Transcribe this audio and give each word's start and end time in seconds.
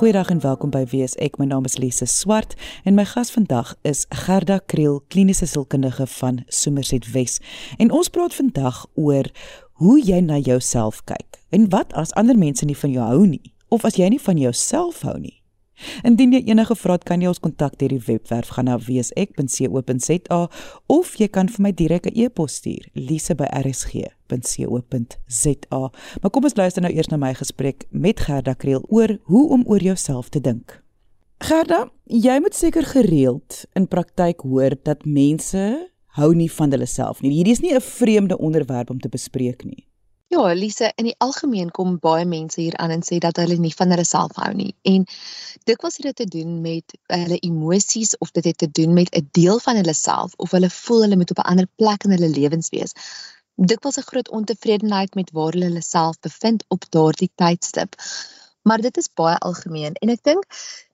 Goeiedag 0.00 0.30
en 0.30 0.40
welkom 0.40 0.70
by 0.72 0.86
Wees 0.88 1.12
Ek. 1.20 1.34
My 1.36 1.44
naam 1.44 1.66
is 1.68 1.74
Lise 1.76 2.06
Swart 2.08 2.54
en 2.88 2.94
my 2.96 3.04
gas 3.04 3.28
vandag 3.34 3.74
is 3.84 4.06
Gerda 4.08 4.56
Kriel, 4.64 5.02
kliniese 5.12 5.44
sielkundige 5.44 6.06
van 6.06 6.38
Somerset 6.48 7.10
Wes. 7.12 7.36
En 7.76 7.92
ons 7.92 8.08
praat 8.08 8.32
vandag 8.32 8.78
oor 8.94 9.28
hoe 9.82 9.98
jy 10.00 10.22
na 10.24 10.38
jouself 10.38 11.02
kyk 11.04 11.36
en 11.52 11.68
wat 11.76 11.92
as 11.92 12.14
ander 12.16 12.38
mense 12.38 12.64
nie 12.64 12.78
van 12.80 12.96
jou 12.96 13.10
hou 13.10 13.26
nie 13.28 13.52
of 13.68 13.84
as 13.84 14.00
jy 14.00 14.08
nie 14.08 14.22
van 14.24 14.40
jouself 14.40 15.04
hou 15.04 15.18
nie. 15.20 15.36
Indien 16.04 16.32
jy 16.32 16.42
enige 16.50 16.76
vrae 16.76 16.92
het, 16.98 17.04
kan 17.04 17.20
jy 17.20 17.28
ons 17.28 17.42
kontak 17.42 17.78
deur 17.78 17.88
die 17.88 18.04
webwerf 18.06 18.48
gaan 18.56 18.64
na 18.64 18.78
weesek.co.za 18.78 20.48
of 20.86 21.16
jy 21.20 21.28
kan 21.28 21.48
vir 21.48 21.62
my 21.62 21.72
direk 21.72 22.06
'n 22.06 22.12
e-pos 22.14 22.54
stuur, 22.54 22.88
lise@rsg.co.za. 22.94 25.90
Maar 26.22 26.30
kom 26.30 26.44
ons 26.44 26.56
luister 26.56 26.82
nou 26.82 26.92
eers 26.92 27.08
na 27.08 27.16
my 27.16 27.34
gesprek 27.34 27.84
met 27.90 28.20
Gerda 28.20 28.54
Kriel 28.54 28.84
oor 28.88 29.18
hoe 29.22 29.50
om 29.50 29.64
oor 29.66 29.82
jouself 29.82 30.28
te 30.28 30.40
dink. 30.40 30.82
Gerda, 31.38 31.90
jy 32.04 32.40
moet 32.40 32.54
seker 32.54 32.84
gereeld 32.84 33.64
in 33.72 33.88
praktyk 33.88 34.40
hoor 34.40 34.70
dat 34.82 35.04
mense 35.04 35.90
hou 36.18 36.34
nie 36.34 36.52
van 36.52 36.70
hulle 36.70 36.86
self 36.86 37.22
nie. 37.22 37.30
Hierdie 37.30 37.52
is 37.52 37.60
nie 37.60 37.74
'n 37.74 37.80
vreemde 37.80 38.38
onderwerp 38.38 38.90
om 38.90 39.00
te 39.00 39.08
bespreek 39.08 39.64
nie. 39.64 39.89
Ja, 40.30 40.44
Elise, 40.50 40.92
in 40.94 41.08
die 41.08 41.14
algemeen 41.18 41.72
kom 41.74 41.96
baie 41.98 42.22
mense 42.24 42.60
hier 42.60 42.76
aan 42.78 42.92
en 42.94 43.00
sê 43.02 43.16
dat 43.18 43.40
hulle 43.42 43.56
nie 43.58 43.72
van 43.74 43.90
hulle 43.90 44.04
self 44.06 44.36
hou 44.38 44.50
nie. 44.54 44.68
En 44.86 45.02
dikwels 45.66 45.96
het 45.98 46.06
dit 46.06 46.16
te 46.20 46.26
doen 46.36 46.60
met 46.62 46.94
hulle 47.10 47.38
emosies 47.48 48.12
of 48.22 48.30
dit 48.36 48.46
het 48.46 48.58
te 48.62 48.68
doen 48.78 48.92
met 48.94 49.10
'n 49.10 49.26
deel 49.38 49.58
van 49.64 49.80
hulle 49.80 49.94
self 50.00 50.36
of 50.36 50.54
hulle 50.54 50.70
voel 50.70 51.02
hulle 51.02 51.16
moet 51.16 51.34
op 51.34 51.42
'n 51.42 51.48
ander 51.52 51.68
plek 51.82 52.06
in 52.06 52.14
hulle 52.14 52.28
lewens 52.28 52.70
wees. 52.76 52.94
Dikwels 53.56 53.98
'n 53.98 54.08
groot 54.10 54.30
ontevredenheid 54.30 55.14
met 55.14 55.30
waar 55.32 55.52
hulle 55.52 55.66
hulle 55.70 55.82
self 55.82 56.20
bevind 56.20 56.64
op 56.68 56.86
daardie 56.88 57.30
tydstip. 57.34 57.98
Maar 58.62 58.80
dit 58.80 58.96
is 58.96 59.10
baie 59.14 59.38
algemeen 59.38 59.94
en 59.94 60.08
ek 60.08 60.22
dink 60.22 60.44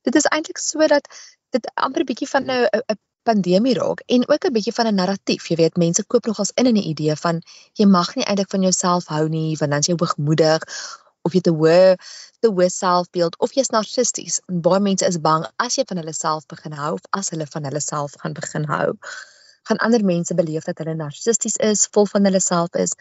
dit 0.03 0.15
is 0.15 0.31
eintlik 0.33 0.59
sodat 0.59 1.13
dit 1.51 1.71
amper 1.75 2.01
'n 2.01 2.09
bietjie 2.13 2.29
van 2.29 2.43
'n 2.51 2.69
'n 2.73 2.99
pandemie 3.29 3.75
raak 3.79 4.03
en 4.15 4.29
ook 4.29 4.47
'n 4.47 4.55
bietjie 4.57 4.75
van 4.79 4.87
'n 4.91 4.99
narratief. 5.01 5.49
Jy 5.51 5.57
weet, 5.63 5.77
mense 5.77 6.05
koop 6.07 6.27
nogals 6.27 6.53
in 6.55 6.67
in 6.67 6.77
'n 6.77 6.89
idee 6.93 7.17
van 7.17 7.43
jy 7.79 7.87
mag 7.87 8.15
nie 8.15 8.25
eintlik 8.25 8.51
van 8.51 8.63
jouself 8.63 9.07
hou 9.07 9.29
nie, 9.29 9.57
want 9.61 9.71
dan 9.71 9.81
is 9.81 9.87
jy 9.87 9.97
hoogmoedig 9.99 10.63
of 11.27 11.33
jy 11.35 11.41
te 11.41 11.51
hoë 11.51 11.97
te 12.41 12.49
hoë 12.49 12.69
selfbeeld 12.71 13.39
of 13.39 13.53
jy's 13.53 13.73
narcissisties. 13.75 14.41
En 14.49 14.61
baie 14.61 14.81
mense 14.81 15.07
is 15.07 15.21
bang 15.29 15.47
as 15.57 15.77
jy 15.77 15.85
van 15.89 16.03
hulle 16.03 16.13
self 16.13 16.47
begin 16.47 16.73
hou 16.73 16.93
of 16.99 17.07
as 17.11 17.31
hulle 17.35 17.47
van 17.47 17.65
hulle 17.65 17.81
self 17.81 18.13
gaan 18.23 18.33
begin 18.33 18.65
hou, 18.65 18.99
gaan 19.69 19.83
ander 19.89 20.05
mense 20.05 20.35
beleef 20.35 20.65
dat 20.65 20.79
hulle 20.79 20.95
narcissisties 20.95 21.57
is, 21.57 21.89
vol 21.93 22.07
van 22.07 22.25
hulle 22.25 22.41
self 22.41 22.75
is 22.75 22.93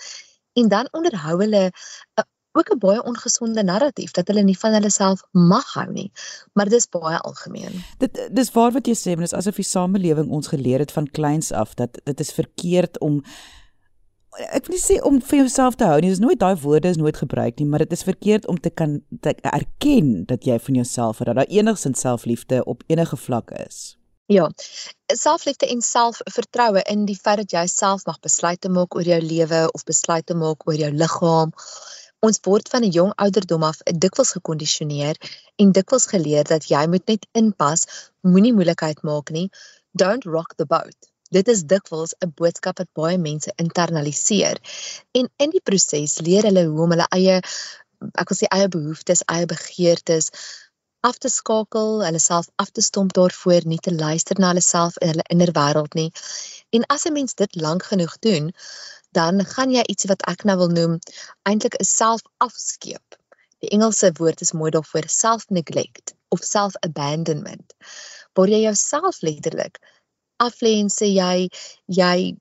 en 0.55 0.67
dan 0.71 0.87
onderhou 0.91 1.37
hulle 1.43 1.63
'n 1.69 2.25
ook 2.55 2.71
'n 2.71 2.79
baie 2.79 3.03
ongesonde 3.03 3.63
narratief 3.63 4.11
dat 4.11 4.27
hulle 4.27 4.43
nie 4.43 4.57
van 4.57 4.71
hulle 4.73 4.89
self 4.89 5.23
mag 5.31 5.73
hou 5.73 5.91
nie. 5.91 6.11
Maar 6.53 6.69
dis 6.69 6.89
baie 6.89 7.19
algemeen. 7.19 7.83
Dit 7.97 8.29
dis 8.31 8.51
waar 8.51 8.71
wat 8.71 8.87
jy 8.87 8.95
sê, 8.95 9.11
want 9.15 9.27
dit 9.27 9.31
is 9.31 9.37
asof 9.37 9.55
die 9.55 9.63
samelewing 9.63 10.29
ons 10.29 10.47
geleer 10.47 10.79
het 10.79 10.91
van 10.91 11.11
kleins 11.11 11.51
af 11.51 11.73
dat 11.73 11.99
dit 12.03 12.19
is 12.19 12.31
verkeerd 12.31 12.99
om 12.99 13.23
ek 14.35 14.67
wil 14.67 14.75
nie 14.75 14.83
sê 14.83 15.01
om 15.07 15.21
vir 15.21 15.37
jouself 15.37 15.75
te 15.75 15.87
hou 15.87 15.99
nie. 15.99 16.09
Dis 16.09 16.23
nooit 16.23 16.39
daai 16.39 16.55
woorde 16.59 16.89
is 16.91 16.99
nooit 16.99 17.17
gebruik 17.17 17.59
nie, 17.59 17.65
maar 17.65 17.79
dit 17.79 17.91
is 17.91 18.03
verkeerd 18.03 18.47
om 18.47 18.59
te 18.59 18.69
kan 18.69 19.01
te 19.21 19.35
erken 19.41 20.25
dat 20.25 20.45
jy 20.45 20.59
van 20.59 20.73
jouself 20.73 21.17
dat 21.17 21.35
daar 21.35 21.51
enigsins 21.51 21.99
selfliefde 21.99 22.63
op 22.63 22.83
enige 22.87 23.17
vlak 23.17 23.51
is. 23.51 23.97
Ja. 24.27 24.49
Selfliefde 25.05 25.67
en 25.67 25.81
selfvertroue 25.81 26.81
in 26.81 27.05
die 27.05 27.17
feit 27.17 27.37
dat 27.37 27.51
jy 27.51 27.65
self 27.69 28.05
mag 28.05 28.19
besluite 28.19 28.69
maak 28.69 28.95
oor 28.95 29.05
jou 29.05 29.21
lewe 29.21 29.67
of 29.71 29.83
besluite 29.83 30.33
maak 30.33 30.65
oor 30.67 30.79
jou 30.79 30.91
liggaam 30.91 31.53
Ons 32.25 32.39
word 32.47 32.69
van 32.73 32.83
'n 32.83 32.95
jong 32.97 33.11
ouderdom 33.23 33.63
af 33.69 33.81
dikwels 34.03 34.31
gekondisioneer 34.35 35.17
en 35.61 35.73
dikwels 35.77 36.05
geleer 36.13 36.45
dat 36.51 36.63
jy 36.73 36.83
moet 36.93 37.05
net 37.11 37.27
inpas, 37.41 37.85
moenie 38.33 38.53
moeilikheid 38.59 39.03
maak 39.09 39.29
nie. 39.37 39.49
Don't 40.03 40.25
rock 40.35 40.55
the 40.55 40.65
boat. 40.65 40.97
Dit 41.37 41.47
is 41.53 41.63
dikwels 41.73 42.15
'n 42.25 42.33
boodskap 42.39 42.77
wat 42.81 42.91
baie 42.99 43.17
mense 43.17 43.53
internaliseer. 43.63 44.57
En 45.19 45.29
in 45.45 45.49
die 45.55 45.65
proses 45.69 46.19
leer 46.27 46.43
hulle 46.49 46.65
hoe 46.65 46.83
om 46.85 46.95
hulle 46.95 47.07
eie 47.19 47.41
ek 48.21 48.29
wil 48.29 48.37
sê 48.39 48.47
eie 48.57 48.67
behoeftes, 48.77 49.25
eie 49.35 49.45
begeertes 49.45 50.31
af 51.09 51.17
te 51.17 51.29
skakel, 51.29 52.03
hulle 52.07 52.19
self 52.19 52.47
af 52.63 52.69
te 52.71 52.81
stomp 52.81 53.13
daarvoor, 53.13 53.65
nie 53.71 53.81
te 53.87 53.93
luister 53.93 54.39
na 54.39 54.51
hulle 54.53 54.65
self 54.65 54.97
en 54.97 55.11
hulle 55.13 55.25
inner 55.35 55.51
wêreld 55.57 55.93
nie. 55.99 56.11
En 56.75 56.85
as 56.95 57.05
'n 57.05 57.13
mens 57.17 57.33
dit 57.41 57.55
lank 57.65 57.83
genoeg 57.91 58.15
doen, 58.27 58.51
dan 59.17 59.43
gaan 59.53 59.71
jy 59.71 59.83
iets 59.91 60.07
wat 60.11 60.25
ek 60.31 60.43
nou 60.49 60.57
wil 60.61 60.71
noem 60.77 60.99
eintlik 61.49 61.75
'n 61.79 61.87
selfafskeep. 61.91 63.19
Die 63.63 63.71
Engelse 63.75 64.11
woord 64.19 64.41
is 64.45 64.53
mooi 64.59 64.71
daarvoor 64.75 65.07
self-neglect 65.07 66.13
of 66.35 66.43
self-abandonment. 66.43 67.73
Waar 68.33 68.51
jy 68.51 68.61
jouself 68.67 69.21
letterlik 69.21 69.79
aflê 70.43 70.79
en 70.81 70.89
sê 70.91 71.07
jy 71.15 71.49
jy 71.99 72.33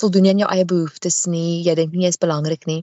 voldoen 0.00 0.22
nie 0.22 0.32
aan 0.32 0.42
jou 0.42 0.48
eie 0.54 0.64
behoeftes 0.64 1.26
nie, 1.26 1.62
jy 1.66 1.74
dink 1.78 1.94
nie 1.94 2.06
jy 2.06 2.12
is 2.14 2.20
belangrik 2.22 2.66
nie. 2.70 2.82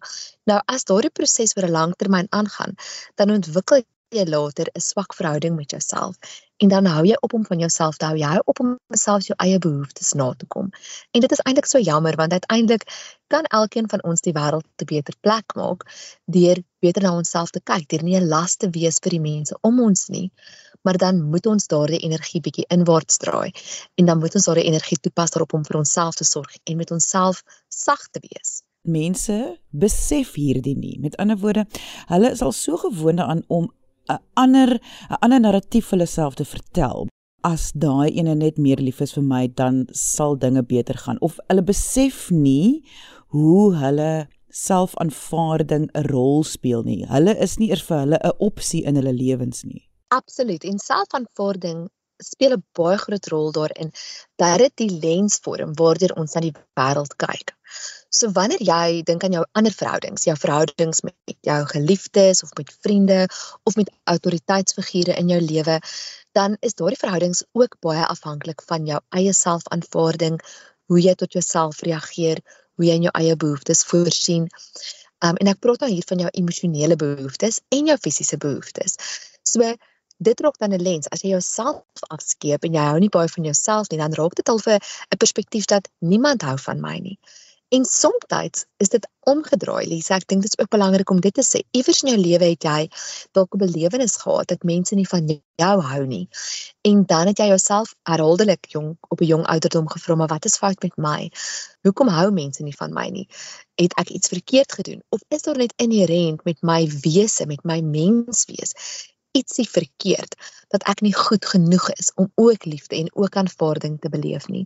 Nou 0.50 0.60
as 0.72 0.88
daardie 0.90 1.12
proses 1.20 1.56
oor 1.56 1.68
'n 1.68 1.76
lang 1.76 1.94
termyn 1.96 2.28
aangaan, 2.32 2.76
dan 3.16 3.32
ontwikkel 3.32 3.84
jy 4.14 4.24
later 4.30 4.68
'n 4.72 4.82
swak 4.82 5.14
verhouding 5.14 5.56
met 5.56 5.72
jouself 5.72 6.16
en 6.58 6.70
dan 6.70 6.86
hou 6.86 7.06
jy 7.06 7.18
op 7.20 7.34
om 7.34 7.46
van 7.46 7.60
jouself 7.60 7.98
te 7.98 8.06
hou. 8.06 8.18
Jy 8.18 8.28
hou 8.28 8.42
op 8.46 8.60
om 8.60 8.78
selfs 8.90 9.28
jou 9.28 9.36
eie 9.44 9.60
behoeftes 9.60 10.14
na 10.14 10.34
te 10.38 10.46
kom. 10.46 10.70
En 11.12 11.22
dit 11.22 11.32
is 11.32 11.42
eintlik 11.44 11.66
so 11.66 11.80
jammer 11.80 12.16
want 12.16 12.32
uiteindelik 12.32 12.84
kan 13.28 13.44
elkeen 13.44 13.90
van 13.90 14.04
ons 14.04 14.22
die 14.22 14.34
wêreld 14.34 14.68
'n 14.82 14.86
beter 14.86 15.16
plek 15.20 15.56
maak 15.56 15.84
deur 16.26 16.64
beter 16.80 17.02
na 17.02 17.16
onsself 17.16 17.50
te 17.50 17.62
kyk, 17.64 17.88
deur 17.90 18.04
nie 18.04 18.18
'n 18.20 18.28
las 18.28 18.56
te 18.56 18.70
wees 18.70 19.00
vir 19.04 19.10
die 19.10 19.26
mense 19.32 19.58
om 19.62 19.82
ons 19.82 20.08
nie, 20.08 20.32
maar 20.84 20.98
dan 20.98 21.22
moet 21.32 21.46
ons 21.46 21.68
daardie 21.68 22.00
energie 22.00 22.42
bietjie 22.42 22.66
inwaarts 22.70 23.18
draai 23.18 23.52
en 23.96 24.06
dan 24.06 24.20
moet 24.20 24.36
ons 24.36 24.46
daardie 24.46 24.70
energie 24.72 24.98
toepas 24.98 25.32
daarop 25.32 25.54
om 25.54 25.66
vir 25.66 25.78
onsself 25.78 26.16
te 26.16 26.24
sorg 26.24 26.56
en 26.64 26.78
met 26.78 26.92
onsself 26.92 27.44
sag 27.70 28.08
te 28.12 28.20
wees 28.22 28.62
mense 28.86 29.58
besef 29.70 30.36
hierdie 30.38 30.78
nie. 30.78 31.00
Met 31.00 31.18
ander 31.18 31.38
woorde, 31.38 31.66
hulle 32.08 32.32
is 32.32 32.42
al 32.42 32.52
so 32.52 32.78
gewoond 32.78 33.20
aan 33.20 33.44
om 33.48 33.72
'n 34.10 34.20
ander 34.36 34.70
'n 35.10 35.18
ander 35.22 35.40
narratief 35.40 35.90
vir 35.90 35.98
hulle 35.98 36.08
self 36.08 36.36
te 36.36 36.46
vertel. 36.46 37.08
As 37.44 37.72
daai 37.74 38.10
ene 38.20 38.36
net 38.36 38.58
meer 38.58 38.82
lief 38.82 39.02
is 39.02 39.14
vir 39.14 39.24
my, 39.24 39.48
dan 39.48 39.86
sal 39.94 40.36
dinge 40.36 40.64
beter 40.64 40.98
gaan 40.98 41.20
of 41.22 41.40
hulle 41.50 41.62
besef 41.62 42.32
nie 42.32 42.84
hoe 43.34 43.76
hulle 43.84 44.28
selfaanvaarding 44.50 45.90
'n 45.94 46.08
rol 46.14 46.44
speel 46.44 46.84
nie. 46.84 47.06
Hulle 47.06 47.36
is 47.46 47.58
nie 47.60 47.70
eers 47.70 47.84
vir 47.90 48.00
hulle 48.04 48.20
'n 48.24 48.38
opsie 48.40 48.86
in 48.86 48.96
hulle 48.96 49.14
lewens 49.14 49.64
nie. 49.64 49.84
Absoluut. 50.08 50.64
En 50.64 50.78
selfaanvaarding 50.80 51.90
speel 52.24 52.54
'n 52.56 52.64
baie 52.80 52.98
groot 52.98 53.28
rol 53.28 53.52
daarin 53.52 53.92
dat 54.42 54.58
dit 54.58 54.74
die 54.84 55.00
lens 55.06 55.40
vorm 55.44 55.74
waardeur 55.82 56.14
ons 56.16 56.34
na 56.34 56.42
die 56.42 56.56
wêreld 56.80 57.16
kyk. 57.16 57.56
So 58.10 58.32
wanneer 58.32 58.62
jy 58.64 59.02
dink 59.04 59.24
aan 59.24 59.36
jou 59.36 59.46
ander 59.52 59.74
verhoudings, 59.76 60.24
jou 60.24 60.36
verhoudings 60.40 61.02
met 61.02 61.38
jou 61.42 61.66
geliefdes 61.72 62.44
of 62.44 62.54
met 62.58 62.76
vriende 62.82 63.28
of 63.64 63.76
met 63.76 63.92
autoriteitsfigure 64.04 65.18
in 65.20 65.34
jou 65.34 65.42
lewe, 65.42 65.80
dan 66.32 66.58
is 66.60 66.78
daardie 66.80 67.00
verhoudings 67.00 67.44
ook 67.52 67.80
baie 67.80 68.06
afhanklik 68.06 68.64
van 68.70 68.86
jou 68.86 69.00
eie 69.10 69.34
selfaanvaarding, 69.34 70.40
hoe 70.88 71.02
jy 71.02 71.16
tot 71.16 71.34
jouself 71.34 71.82
reageer, 71.88 72.40
hoe 72.76 72.86
jy 72.86 72.96
in 73.00 73.08
jou 73.10 73.16
eie 73.20 73.36
behoeftes 73.36 73.84
voorsien. 73.90 74.48
Um 75.24 75.36
en 75.42 75.52
ek 75.52 75.60
praat 75.60 75.84
nou 75.84 75.92
hier 75.92 76.08
van 76.08 76.24
jou 76.24 76.32
emosionele 76.32 76.96
behoeftes 76.96 77.62
en 77.76 77.92
jou 77.92 77.98
fisiese 78.08 78.38
behoeftes. 78.38 78.98
So 79.44 79.76
dit 80.18 80.40
raak 80.40 80.58
dan 80.58 80.74
'n 80.74 80.82
lens 80.82 81.10
as 81.10 81.22
jy 81.22 81.30
jouself 81.30 81.84
afskeep 82.08 82.64
en 82.64 82.74
jy 82.74 82.86
hou 82.90 83.00
nie 83.00 83.10
baie 83.10 83.28
van 83.28 83.44
jouself 83.44 83.90
nie 83.90 84.00
dan 84.00 84.14
raak 84.14 84.36
dit 84.36 84.50
al 84.50 84.60
vir 84.60 84.80
'n 84.80 85.18
perspektief 85.18 85.66
dat 85.66 85.90
niemand 86.00 86.42
hou 86.42 86.58
van 86.58 86.82
my 86.82 86.98
nie. 87.00 87.20
En 87.70 87.86
soms 87.86 88.66
is 88.78 88.90
dit 88.90 89.08
omgedraai, 89.20 89.88
Lisa. 89.88 90.16
Ek 90.16 90.28
dink 90.28 90.42
dit 90.46 90.54
is 90.54 90.60
ook 90.62 90.70
belangrik 90.70 91.10
om 91.10 91.20
dit 91.20 91.34
te 91.34 91.44
sê. 91.44 91.64
Iewers 91.72 92.04
in 92.04 92.12
jou 92.12 92.20
lewe 92.22 92.50
het 92.52 92.64
jy 92.64 92.90
dalk 93.34 93.56
'n 93.56 93.64
belewenis 93.64 94.16
gehad 94.22 94.48
dat 94.48 94.64
mense 94.64 94.96
nie 94.96 95.08
van 95.08 95.26
jou 95.56 95.82
hou 95.82 96.06
nie. 96.06 96.30
En 96.82 97.06
dan 97.06 97.28
het 97.28 97.38
jy 97.38 97.48
jouself 97.48 97.96
herhaaldelik 98.04 98.66
jong 98.70 98.98
op 99.10 99.22
'n 99.22 99.26
jong 99.26 99.46
ouderdom 99.46 99.90
gevra, 99.90 100.16
maar 100.16 100.28
wat 100.28 100.46
is 100.46 100.58
fout 100.58 100.82
met 100.82 100.98
my? 100.98 101.32
Hoekom 101.82 102.08
hou 102.08 102.32
mense 102.32 102.64
nie 102.64 102.76
van 102.76 102.94
my 102.94 103.10
nie? 103.10 103.28
Het 103.76 103.94
ek 103.98 104.10
iets 104.10 104.28
verkeerd 104.28 104.72
gedoen 104.72 105.04
of 105.10 105.20
is 105.28 105.42
daar 105.42 105.58
net 105.58 105.74
inherënt 105.76 106.44
met 106.44 106.62
my 106.62 106.88
wese, 107.02 107.46
met 107.46 107.64
my 107.64 107.82
menswees 107.82 108.74
ietsie 109.38 109.68
verkeerd 109.70 110.36
dat 110.74 110.86
ek 110.92 111.02
nie 111.06 111.14
goed 111.16 111.46
genoeg 111.46 111.90
is 111.96 112.12
om 112.16 112.32
ook 112.36 112.66
liefde 112.66 112.98
en 112.98 113.10
ook 113.14 113.36
aanvaarding 113.42 114.00
te 114.02 114.10
beleef 114.10 114.48
nie. 114.48 114.66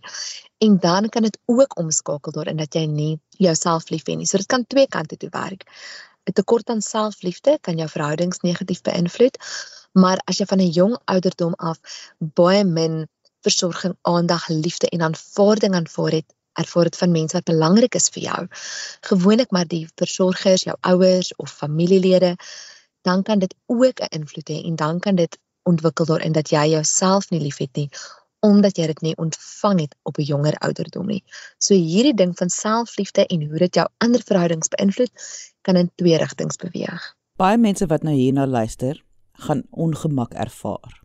En 0.63 0.77
dan 0.79 1.09
kan 1.09 1.25
dit 1.27 1.39
ook 1.45 1.77
omskakel 1.79 2.31
daarin 2.31 2.61
dat 2.61 2.75
jy 2.75 2.85
nie 2.85 3.19
jouself 3.29 3.89
liefhet 3.89 4.17
nie. 4.17 4.29
So 4.29 4.37
dit 4.37 4.49
kan 4.49 4.65
twee 4.67 4.87
kante 4.87 5.17
toe 5.17 5.29
werk. 5.33 5.65
'n 6.29 6.33
Tekort 6.33 6.69
aan 6.69 6.81
selfliefde 6.81 7.57
kan 7.61 7.77
jou 7.77 7.89
verhoudings 7.89 8.41
negatief 8.45 8.81
beïnvloed, 8.81 9.37
maar 9.93 10.21
as 10.25 10.37
jy 10.37 10.45
van 10.45 10.61
'n 10.61 10.75
jong 10.79 10.97
ouderdom 11.05 11.53
af 11.57 11.79
baie 12.19 12.63
min 12.63 13.07
versorging, 13.41 13.95
aandag, 14.01 14.47
liefde 14.47 14.89
en 14.89 15.01
aanvaarding 15.01 15.73
aanvaar 15.73 16.11
het, 16.11 16.33
ervaar 16.53 16.83
dit 16.83 16.97
van 16.97 17.11
mense 17.11 17.37
wat 17.37 17.47
belangrik 17.47 17.95
is 17.95 18.09
vir 18.09 18.23
jou. 18.23 18.47
Gewoonlik 19.11 19.51
maar 19.51 19.67
die 19.67 19.87
versorgers, 19.95 20.63
jou 20.67 20.75
ouers 20.81 21.35
of 21.35 21.51
familielede 21.51 22.35
dan 23.01 23.23
kan 23.23 23.39
dit 23.39 23.55
ook 23.65 23.99
'n 24.01 24.15
invloed 24.19 24.49
hê 24.49 24.63
en 24.63 24.75
dan 24.75 24.99
kan 24.99 25.15
dit 25.15 25.39
ontwikkel 25.63 26.05
daarin 26.05 26.31
dat 26.31 26.49
jy 26.49 26.69
jouself 26.69 27.29
nie 27.29 27.41
liefhet 27.41 27.75
nie 27.75 27.89
omdat 28.39 28.77
jy 28.77 28.85
dit 28.87 29.01
nie 29.01 29.15
ontvang 29.19 29.79
het 29.79 29.95
op 30.03 30.17
'n 30.17 30.23
jonger 30.23 30.55
ouderdom 30.63 31.05
nie. 31.07 31.23
So 31.57 31.73
hierdie 31.73 32.13
ding 32.13 32.37
van 32.37 32.49
selfliefde 32.49 33.25
en 33.25 33.49
hoe 33.49 33.57
dit 33.57 33.75
jou 33.75 33.87
ander 33.97 34.21
verhoudings 34.23 34.67
beïnvloed, 34.67 35.11
kan 35.61 35.75
in 35.75 35.91
twee 35.95 36.17
rigtings 36.17 36.55
beweeg. 36.55 37.15
Baie 37.35 37.57
mense 37.57 37.85
wat 37.85 38.03
nou 38.03 38.15
hierna 38.15 38.47
luister, 38.47 39.03
gaan 39.31 39.63
ongemak 39.69 40.33
ervaar. 40.33 41.01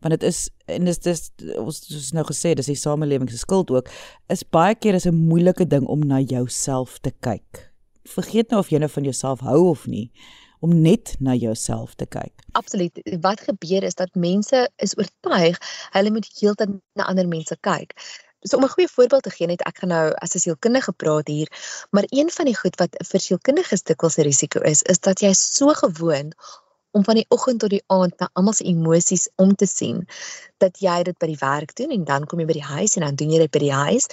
Want 0.00 0.20
dit 0.20 0.22
is 0.22 0.50
en 0.64 0.84
dit 0.84 1.06
is 1.06 1.30
ons 1.56 1.80
soos 1.86 2.12
nou 2.12 2.24
gesê, 2.24 2.54
dis 2.54 2.66
die 2.66 2.76
samelewing 2.76 3.30
se 3.30 3.38
skuld 3.38 3.70
ook, 3.70 3.88
is 4.28 4.44
baie 4.48 4.74
keer 4.74 4.94
is 4.94 5.06
'n 5.06 5.14
moeilike 5.14 5.66
ding 5.66 5.86
om 5.86 6.06
na 6.06 6.20
jouself 6.20 6.98
te 6.98 7.12
kyk. 7.20 7.72
Vergeet 8.04 8.50
nou 8.50 8.60
of 8.60 8.70
jy 8.70 8.78
nou 8.78 8.90
van 8.90 9.02
jouself 9.02 9.40
hou 9.40 9.68
of 9.68 9.86
nie, 9.86 10.10
om 10.60 10.80
net 10.82 11.14
na 11.18 11.34
jouself 11.34 11.94
te 11.94 12.06
kyk. 12.06 12.32
Absoluut. 12.52 13.00
Wat 13.20 13.40
gebeur 13.40 13.82
is 13.82 13.94
dat 13.94 14.14
mense 14.14 14.70
is 14.76 14.96
oortuig 14.98 15.58
hulle 15.90 16.10
moet 16.10 16.30
heeltyd 16.40 16.78
na 16.98 17.06
ander 17.06 17.28
mense 17.28 17.56
kyk. 17.60 17.94
So 18.46 18.56
om 18.56 18.64
'n 18.64 18.68
goeie 18.68 18.88
voorbeeld 18.88 19.22
te 19.22 19.30
gee, 19.30 19.46
net 19.46 19.62
ek 19.66 19.78
gaan 19.78 19.88
nou 19.88 20.12
as 20.14 20.34
'n 20.34 20.38
sielkundige 20.38 20.92
praat 20.92 21.26
hier, 21.26 21.48
maar 21.90 22.04
een 22.08 22.30
van 22.30 22.44
die 22.44 22.56
goed 22.56 22.76
wat 22.78 22.94
vir 23.10 23.20
sielkundiges 23.20 23.82
dikwels 23.82 24.18
'n 24.18 24.22
risiko 24.30 24.60
is, 24.60 24.82
is 24.82 24.98
dat 24.98 25.20
jy 25.20 25.32
so 25.32 25.74
gewoond 25.74 26.34
om 26.90 27.04
van 27.04 27.18
die 27.20 27.26
oggend 27.34 27.60
tot 27.60 27.72
die 27.74 27.82
aand 27.86 28.14
na 28.20 28.28
almal 28.32 28.56
se 28.56 28.64
emosies 28.70 29.28
om 29.36 29.54
te 29.54 29.66
sien 29.66 30.04
dat 30.62 30.80
jy 30.82 30.96
dit 31.08 31.18
by 31.18 31.28
die 31.30 31.40
werk 31.40 31.74
doen 31.80 31.92
en 31.96 32.06
dan 32.08 32.26
kom 32.30 32.40
jy 32.42 32.48
by 32.48 32.56
die 32.58 32.70
huis 32.70 32.96
en 32.96 33.06
dan 33.06 33.18
doen 33.20 33.34
jy 33.34 33.42
dit 33.44 33.52
by 33.56 33.62
die 33.64 33.74
huis 33.80 34.08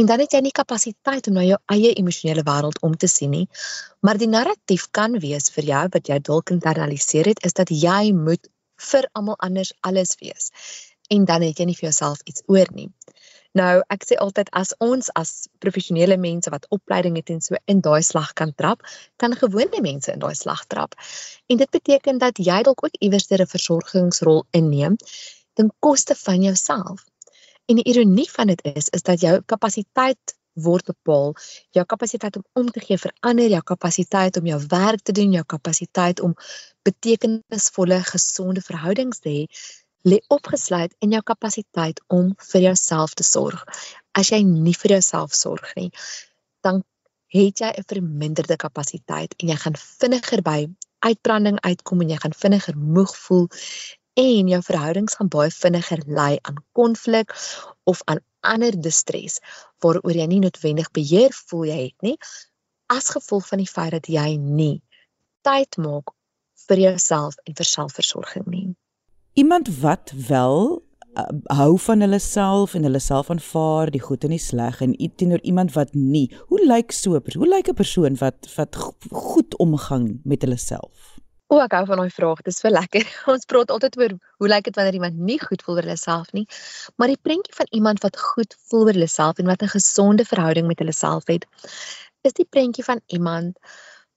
en 0.00 0.08
dan 0.10 0.24
het 0.24 0.36
jy 0.36 0.40
nie 0.46 0.54
kapasiteit 0.60 1.28
om 1.30 1.38
na 1.38 1.44
jou 1.48 1.60
eie 1.76 1.92
emosionele 2.00 2.46
wêreld 2.48 2.80
om 2.86 2.96
te 2.96 3.10
sien 3.10 3.30
nie. 3.34 3.46
Maar 4.00 4.18
die 4.20 4.30
narratief 4.30 4.88
kan 4.90 5.18
wees 5.20 5.50
vir 5.54 5.70
jou 5.70 5.84
wat 5.96 6.10
jy 6.10 6.18
dalk 6.30 6.54
internaliseer 6.54 7.32
het 7.32 7.44
is 7.48 7.56
dat 7.60 7.70
jy 7.70 8.12
moet 8.16 8.50
vir 8.90 9.08
almal 9.12 9.38
anders 9.38 9.72
alles 9.80 10.16
wees 10.20 10.50
en 11.14 11.24
dan 11.28 11.44
het 11.44 11.60
jy 11.60 11.68
nie 11.68 11.76
vir 11.78 11.90
jouself 11.90 12.24
iets 12.24 12.42
oor 12.48 12.70
nie 12.72 12.90
Nou, 13.54 13.74
ek 13.94 14.02
sê 14.02 14.16
altyd 14.18 14.48
as 14.58 14.72
ons 14.82 15.10
as 15.14 15.30
professionele 15.62 16.16
mense 16.18 16.50
wat 16.50 16.66
opleiding 16.74 17.14
het 17.20 17.30
en 17.30 17.42
so 17.44 17.58
in 17.70 17.82
daai 17.86 18.02
slag 18.02 18.32
kan 18.40 18.50
trap, 18.58 18.82
kan 19.22 19.36
gewone 19.38 19.82
mense 19.84 20.10
in 20.10 20.22
daai 20.24 20.34
slag 20.34 20.64
trap. 20.66 20.96
En 21.46 21.60
dit 21.62 21.70
beteken 21.76 22.18
dat 22.18 22.40
jy 22.48 22.62
dalk 22.66 22.82
ook 22.84 22.98
iewers 22.98 23.30
'n 23.30 23.46
versorgingsrol 23.46 24.44
inneem 24.50 24.96
ten 25.54 25.70
koste 25.78 26.14
van 26.14 26.42
jouself. 26.42 27.06
En 27.66 27.76
die 27.76 27.86
ironie 27.92 28.30
van 28.30 28.46
dit 28.46 28.64
is 28.74 28.88
is 28.88 29.02
dat 29.02 29.20
jou 29.20 29.40
kapasiteit 29.46 30.34
word 30.54 30.86
bepaal, 30.86 31.34
jou 31.70 31.84
kapasiteit 31.86 32.36
om 32.36 32.44
om 32.52 32.70
te 32.70 32.80
gee 32.80 32.98
vir 32.98 33.12
ander, 33.20 33.48
jou 33.50 33.62
kapasiteit 33.62 34.36
om 34.36 34.46
jou 34.46 34.60
werk 34.68 35.02
te 35.02 35.12
doen, 35.12 35.32
jou 35.32 35.44
kapasiteit 35.44 36.20
om 36.20 36.34
betekenisvolle 36.82 38.02
gesonde 38.02 38.60
verhoudings 38.60 39.18
te 39.18 39.28
hê 39.28 39.46
lê 40.08 40.20
opgesluit 40.28 40.94
in 41.00 41.12
jou 41.16 41.22
kapasiteit 41.22 42.00
om 42.12 42.34
vir 42.52 42.66
jouself 42.68 43.14
te 43.14 43.24
sorg. 43.24 43.64
As 44.12 44.30
jy 44.30 44.42
nie 44.44 44.76
vir 44.76 44.98
jouself 44.98 45.34
sorg 45.34 45.72
nie, 45.76 45.90
dan 46.62 46.84
het 47.34 47.60
jy 47.60 47.70
'n 47.78 47.88
verminderde 47.92 48.56
kapasiteit 48.56 49.34
en 49.38 49.48
jy 49.48 49.56
gaan 49.56 49.76
vinniger 49.76 50.42
by 50.42 50.68
uitbranding 50.98 51.58
uitkom 51.60 52.00
en 52.00 52.10
jy 52.10 52.18
gaan 52.22 52.36
vinniger 52.42 52.76
moeg 52.76 53.16
voel 53.16 53.48
en 54.14 54.48
jou 54.48 54.60
verhoudings 54.62 55.16
gaan 55.18 55.28
baie 55.28 55.50
vinniger 55.50 56.02
lei 56.06 56.38
aan 56.42 56.60
konflik 56.72 57.34
of 57.84 58.02
aan 58.04 58.20
ander 58.40 58.76
distres 58.86 59.40
waaroor 59.82 60.16
jy 60.20 60.26
nie 60.30 60.40
noodwendig 60.44 60.90
beheer 60.98 61.34
voel 61.48 61.64
jy 61.72 61.80
het 61.82 62.06
nie 62.08 62.16
as 62.96 63.10
gevolg 63.16 63.48
van 63.50 63.62
die 63.64 63.72
feit 63.72 63.90
dat 63.96 64.08
jy 64.16 64.36
nie 64.36 64.82
tyd 65.48 65.80
maak 65.86 66.14
vir 66.68 66.84
jouself 66.86 67.36
en 67.44 67.58
vir 67.58 67.70
selfversorging 67.72 68.46
nie 68.46 68.66
iemand 69.34 69.78
wat 69.80 70.12
wel 70.28 70.82
uh, 71.14 71.22
hou 71.58 71.78
van 71.78 72.00
hulle 72.00 72.18
self 72.18 72.74
en 72.74 72.86
hulle 72.86 73.00
self 73.02 73.30
aanvaar 73.30 73.90
die 73.94 74.02
goed 74.02 74.24
en 74.24 74.34
die 74.34 74.42
sleg 74.42 74.80
en 74.84 74.94
teenoor 75.16 75.42
iemand 75.42 75.74
wat 75.74 75.94
nie. 75.94 76.26
Hoe 76.50 76.62
lyk 76.66 76.92
so 76.92 77.14
'n 77.14 77.22
persoon? 77.22 77.42
Hoe 77.42 77.54
lyk 77.56 77.68
'n 77.68 77.74
persoon 77.74 78.16
wat 78.22 78.48
wat 78.56 78.76
goed 79.10 79.58
omgang 79.58 80.20
met 80.24 80.42
hulle 80.42 80.58
self? 80.58 81.14
O, 81.52 81.58
ek 81.60 81.74
hou 81.76 81.84
van 81.86 82.00
daai 82.00 82.10
vraag. 82.10 82.40
Dit 82.42 82.54
is 82.54 82.60
vir 82.60 82.70
lekker. 82.70 83.04
Ons 83.32 83.44
praat 83.44 83.70
altyd 83.70 83.98
oor 83.98 84.12
hoe 84.38 84.48
lyk 84.48 84.64
dit 84.64 84.76
wanneer 84.76 84.94
iemand 84.94 85.18
nie 85.18 85.38
goed 85.40 85.62
voel 85.62 85.76
oor 85.76 85.86
hulle 85.86 86.00
self 86.00 86.32
nie. 86.32 86.46
Maar 86.96 87.12
die 87.12 87.20
prentjie 87.22 87.54
van 87.54 87.66
iemand 87.70 88.02
wat 88.02 88.18
goed 88.18 88.56
voel 88.70 88.86
oor 88.88 88.96
hulle 88.96 89.10
self 89.10 89.38
en 89.38 89.46
wat 89.46 89.62
'n 89.62 89.74
gesonde 89.76 90.24
verhouding 90.24 90.66
met 90.66 90.78
hulle 90.78 90.92
self 90.92 91.26
het, 91.26 91.46
is 92.22 92.32
die 92.32 92.48
prentjie 92.48 92.84
van 92.84 93.00
iemand 93.06 93.58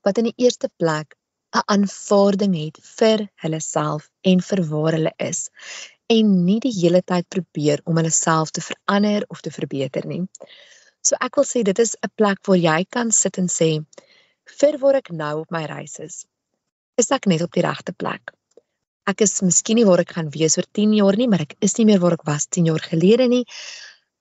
wat 0.02 0.18
in 0.18 0.30
die 0.32 0.38
eerste 0.38 0.70
plek 0.78 1.18
'n 1.56 1.64
aanvaarding 1.74 2.56
het 2.60 2.80
vir 3.00 3.22
hulle 3.44 3.60
self 3.64 4.10
en 4.32 4.42
vir 4.48 4.62
waar 4.72 4.96
hulle 4.98 5.14
is 5.26 5.50
en 6.16 6.32
nie 6.48 6.60
die 6.64 6.74
hele 6.76 7.02
tyd 7.12 7.28
probeer 7.36 7.84
om 7.86 8.00
hulle 8.00 8.12
self 8.16 8.52
te 8.52 8.64
verander 8.66 9.26
of 9.36 9.42
te 9.42 9.52
verbeter 9.52 10.08
nie. 10.08 10.24
So 11.02 11.20
ek 11.28 11.40
wil 11.40 11.48
sê 11.48 11.64
dit 11.70 11.80
is 11.80 11.96
'n 12.04 12.12
plek 12.20 12.40
waar 12.48 12.60
jy 12.64 12.80
kan 12.98 13.12
sit 13.12 13.40
en 13.44 13.48
sê 13.48 13.70
vir 14.60 14.78
waar 14.84 15.00
ek 15.00 15.12
nou 15.12 15.34
op 15.42 15.52
my 15.52 15.64
reis 15.72 16.00
is, 16.00 16.26
is 16.98 17.12
ek 17.12 17.28
net 17.32 17.42
op 17.42 17.54
die 17.54 17.66
regte 17.68 17.94
plek. 17.94 18.32
Ek 19.08 19.22
is 19.22 19.42
miskien 19.42 19.80
nie 19.80 19.88
waar 19.88 20.04
ek 20.04 20.16
gaan 20.18 20.30
wees 20.30 20.58
oor 20.58 20.68
10 20.80 20.94
jaar 21.00 21.16
nie, 21.16 21.28
maar 21.28 21.42
ek 21.48 21.56
is 21.62 21.78
nie 21.78 21.86
meer 21.86 22.00
waar 22.00 22.14
ek 22.20 22.28
was 22.28 22.48
10 22.48 22.66
jaar 22.72 22.84
gelede 22.92 23.28
nie. 23.28 23.46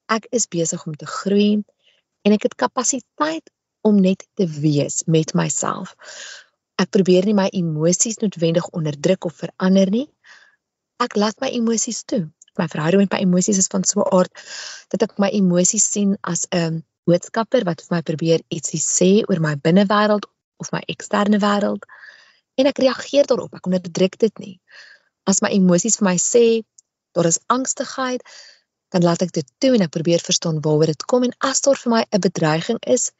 Ek 0.08 0.26
is 0.30 0.46
besig 0.46 0.86
om 0.86 0.94
te 0.94 1.06
groei 1.06 1.64
en 2.22 2.32
ek 2.32 2.42
het 2.42 2.54
kapasiteit 2.54 3.50
om 3.82 3.98
net 4.00 4.26
te 4.34 4.46
wees 4.46 5.02
met 5.06 5.34
myself 5.34 5.94
ek 6.82 6.92
probeer 6.92 7.26
nie 7.28 7.36
my 7.36 7.48
emosies 7.52 8.20
noodwendig 8.20 8.66
onderdruk 8.76 9.28
of 9.28 9.36
verander 9.42 9.90
nie. 9.90 10.06
Ek 11.02 11.16
laat 11.16 11.40
my 11.40 11.50
emosies 11.58 12.02
toe. 12.04 12.26
My 12.56 12.66
verhouding 12.72 13.04
met 13.04 13.16
my 13.16 13.20
emosies 13.24 13.58
is 13.62 13.70
van 13.72 13.84
so 13.84 14.00
'n 14.00 14.12
aard 14.18 14.32
dat 14.92 15.02
ek 15.02 15.18
my 15.18 15.30
emosies 15.40 15.86
sien 15.92 16.16
as 16.22 16.46
'n 16.52 16.84
boodskapper 17.06 17.64
wat 17.64 17.82
vir 17.84 17.96
my 17.96 18.02
probeer 18.02 18.40
ietsie 18.50 18.80
sê 18.80 19.10
oor 19.28 19.40
my 19.40 19.54
binnewêreld 19.56 20.26
of 20.62 20.72
my 20.72 20.82
eksterne 20.94 21.38
wêreld 21.38 21.84
en 22.56 22.66
ek 22.66 22.78
reageer 22.78 23.26
daarop. 23.26 23.54
Ek 23.54 23.66
onderdruk 23.66 24.18
dit 24.18 24.38
nie. 24.38 24.60
As 25.26 25.42
my 25.42 25.50
emosies 25.50 25.98
vir 26.00 26.08
my 26.10 26.16
sê 26.16 26.64
daar 27.12 27.26
is 27.26 27.40
angstigheid, 27.46 28.22
dan 28.92 29.02
laat 29.02 29.22
ek 29.22 29.32
dit 29.32 29.48
toe 29.58 29.74
en 29.74 29.84
ek 29.84 29.94
probeer 29.96 30.22
verstaan 30.22 30.60
waaroor 30.64 30.92
dit 30.92 31.04
kom 31.10 31.24
en 31.26 31.34
as 31.50 31.60
daar 31.60 31.78
vir 31.82 31.92
my 31.92 32.02
'n 32.12 32.20
bedreiging 32.20 32.80
is, 32.96 33.12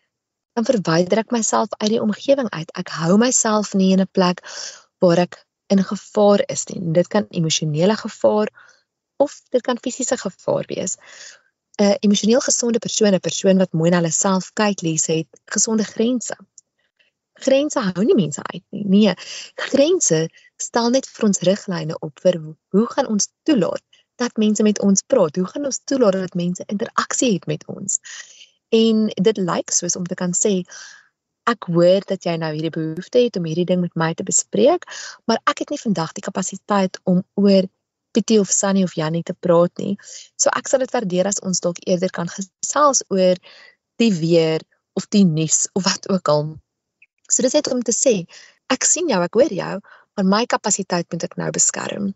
dan 0.57 0.65
verwyder 0.65 1.21
ek 1.21 1.35
myself 1.35 1.69
uit 1.77 1.91
die 1.93 2.01
omgewing 2.01 2.49
uit. 2.51 2.71
Ek 2.81 2.89
hou 2.97 3.19
myself 3.21 3.75
nie 3.77 3.93
in 3.93 4.01
'n 4.01 4.09
plek 4.19 4.41
waar 5.05 5.21
ek 5.27 5.45
in 5.69 5.83
gevaar 5.85 6.43
is 6.49 6.65
nie. 6.71 6.81
En 6.81 6.93
dit 6.93 7.09
kan 7.09 7.27
emosionele 7.31 7.97
gevaar 7.97 8.49
of 9.17 9.41
dit 9.51 9.63
kan 9.63 9.79
fisiese 9.85 10.17
gevaar 10.17 10.65
wees. 10.73 10.97
'n 11.77 11.97
Emosioneel 12.01 12.41
gesonde 12.41 12.79
persoon, 12.79 13.15
'n 13.15 13.21
persoon 13.21 13.59
wat 13.59 13.73
mooi 13.73 13.91
na 13.91 14.01
hulle 14.01 14.11
self 14.11 14.53
kyk, 14.53 14.81
lees 14.81 15.07
het 15.07 15.29
gesonde 15.45 15.85
grense. 15.85 16.37
Grense 17.33 17.81
hou 17.81 18.05
nie 18.05 18.15
mense 18.15 18.43
uit 18.43 18.65
nie. 18.71 18.85
Nee, 18.85 19.15
grense 19.55 20.29
stel 20.57 20.89
net 20.91 21.07
vir 21.09 21.27
ons 21.29 21.41
riglyne 21.41 21.99
op 22.01 22.21
vir 22.25 22.41
hoe 22.73 22.87
gaan 22.95 23.07
ons 23.07 23.29
toelaat 23.43 23.85
dat 24.17 24.37
mense 24.37 24.63
met 24.63 24.81
ons 24.81 25.03
praat? 25.03 25.37
Hoe 25.37 25.47
gaan 25.47 25.65
ons 25.65 25.81
toelaat 25.85 26.13
dat 26.13 26.35
mense 26.35 26.65
interaksie 26.67 27.33
het 27.33 27.47
met 27.47 27.67
ons? 27.67 28.01
En 28.75 29.07
dit 29.09 29.39
lyk 29.39 29.71
soos 29.71 29.97
om 29.97 30.07
te 30.07 30.19
kan 30.19 30.35
sê 30.35 30.63
ek 31.47 31.69
hoor 31.71 32.03
dat 32.11 32.27
jy 32.27 32.35
nou 32.43 32.51
hierdie 32.55 32.75
behoefte 32.75 33.23
het 33.23 33.37
om 33.39 33.47
hierdie 33.47 33.69
ding 33.69 33.81
met 33.81 33.95
my 33.95 34.11
te 34.19 34.27
bespreek, 34.27 34.87
maar 35.31 35.39
ek 35.47 35.63
het 35.63 35.71
nie 35.71 35.79
vandag 35.79 36.13
die 36.17 36.25
kapasiteit 36.27 36.99
om 37.05 37.23
oor 37.39 37.69
Pietie 38.17 38.41
of 38.41 38.51
Sunny 38.51 38.83
of 38.83 38.95
Jannie 38.97 39.23
te 39.23 39.35
praat 39.35 39.77
nie. 39.79 39.95
So 40.41 40.51
ek 40.57 40.71
sal 40.71 40.81
dit 40.83 40.93
waardeer 40.95 41.29
as 41.29 41.43
ons 41.45 41.61
dalk 41.61 41.83
eerder 41.85 42.11
kan 42.11 42.31
gesels 42.33 43.05
oor 43.13 43.37
die 44.01 44.13
weer 44.17 44.65
of 44.97 45.07
die 45.13 45.25
nuus 45.29 45.67
of 45.77 45.85
wat 45.85 46.09
ook 46.09 46.31
al. 46.33 46.47
So 47.29 47.45
dis 47.45 47.55
net 47.59 47.69
om 47.73 47.83
te 47.85 47.93
sê, 47.93 48.23
ek 48.73 48.89
sien 48.89 49.11
jou, 49.13 49.21
ek 49.23 49.37
hoor 49.37 49.53
jou, 49.53 49.75
maar 50.17 50.27
my 50.27 50.47
kapasiteit 50.49 51.07
moet 51.13 51.23
ek 51.29 51.37
nou 51.37 51.51
beskerm. 51.53 52.13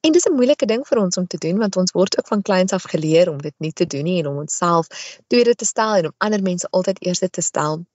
En 0.00 0.12
dis 0.12 0.26
'n 0.28 0.36
moeilike 0.36 0.66
ding 0.66 0.86
vir 0.86 0.98
ons 0.98 1.16
om 1.16 1.26
te 1.26 1.38
doen 1.44 1.58
want 1.58 1.76
ons 1.76 1.92
word 1.92 2.18
ook 2.18 2.28
van 2.28 2.42
kleins 2.42 2.72
af 2.72 2.82
geleer 2.82 3.30
om 3.30 3.38
dit 3.42 3.54
nie 3.58 3.72
te 3.72 3.86
doen 3.86 4.04
nie 4.04 4.18
en 4.20 4.26
om 4.26 4.38
onsself 4.44 4.88
tweede 5.26 5.54
te 5.54 5.64
stel 5.64 5.94
en 5.94 6.10
om 6.10 6.14
ander 6.18 6.42
mense 6.42 6.68
altyd 6.70 7.00
eerste 7.00 7.30
te 7.30 7.40
stel. 7.40 7.86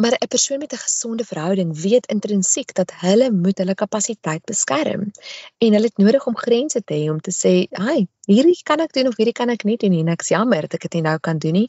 Maar 0.00 0.12
'n 0.12 0.28
persoon 0.28 0.58
met 0.58 0.72
'n 0.72 0.76
gesonde 0.76 1.24
verhouding 1.24 1.80
weet 1.80 2.06
intrinsiek 2.06 2.74
dat 2.74 2.92
hulle 2.94 3.30
moet 3.30 3.58
hulle 3.58 3.74
kapasiteit 3.74 4.44
beskerm 4.44 5.10
en 5.58 5.72
hulle 5.72 5.90
het 5.90 5.96
nodig 5.96 6.26
om 6.26 6.36
grense 6.36 6.84
te 6.84 6.94
hê 6.94 7.10
om 7.10 7.20
te 7.20 7.32
sê, 7.32 7.66
"Hai, 7.70 8.08
hierdie 8.20 8.60
kan 8.62 8.80
ek 8.80 8.92
doen 8.92 9.06
of 9.06 9.16
hierdie 9.16 9.38
kan 9.40 9.48
ek 9.48 9.64
nie 9.64 9.76
doen 9.76 9.90
nie. 9.90 10.04
Ek's 10.04 10.28
jammer 10.28 10.60
dat 10.60 10.74
ek 10.74 10.80
dit 10.80 10.92
nie 10.92 11.02
nou 11.02 11.18
kan 11.18 11.38
doen 11.38 11.52
nie." 11.52 11.68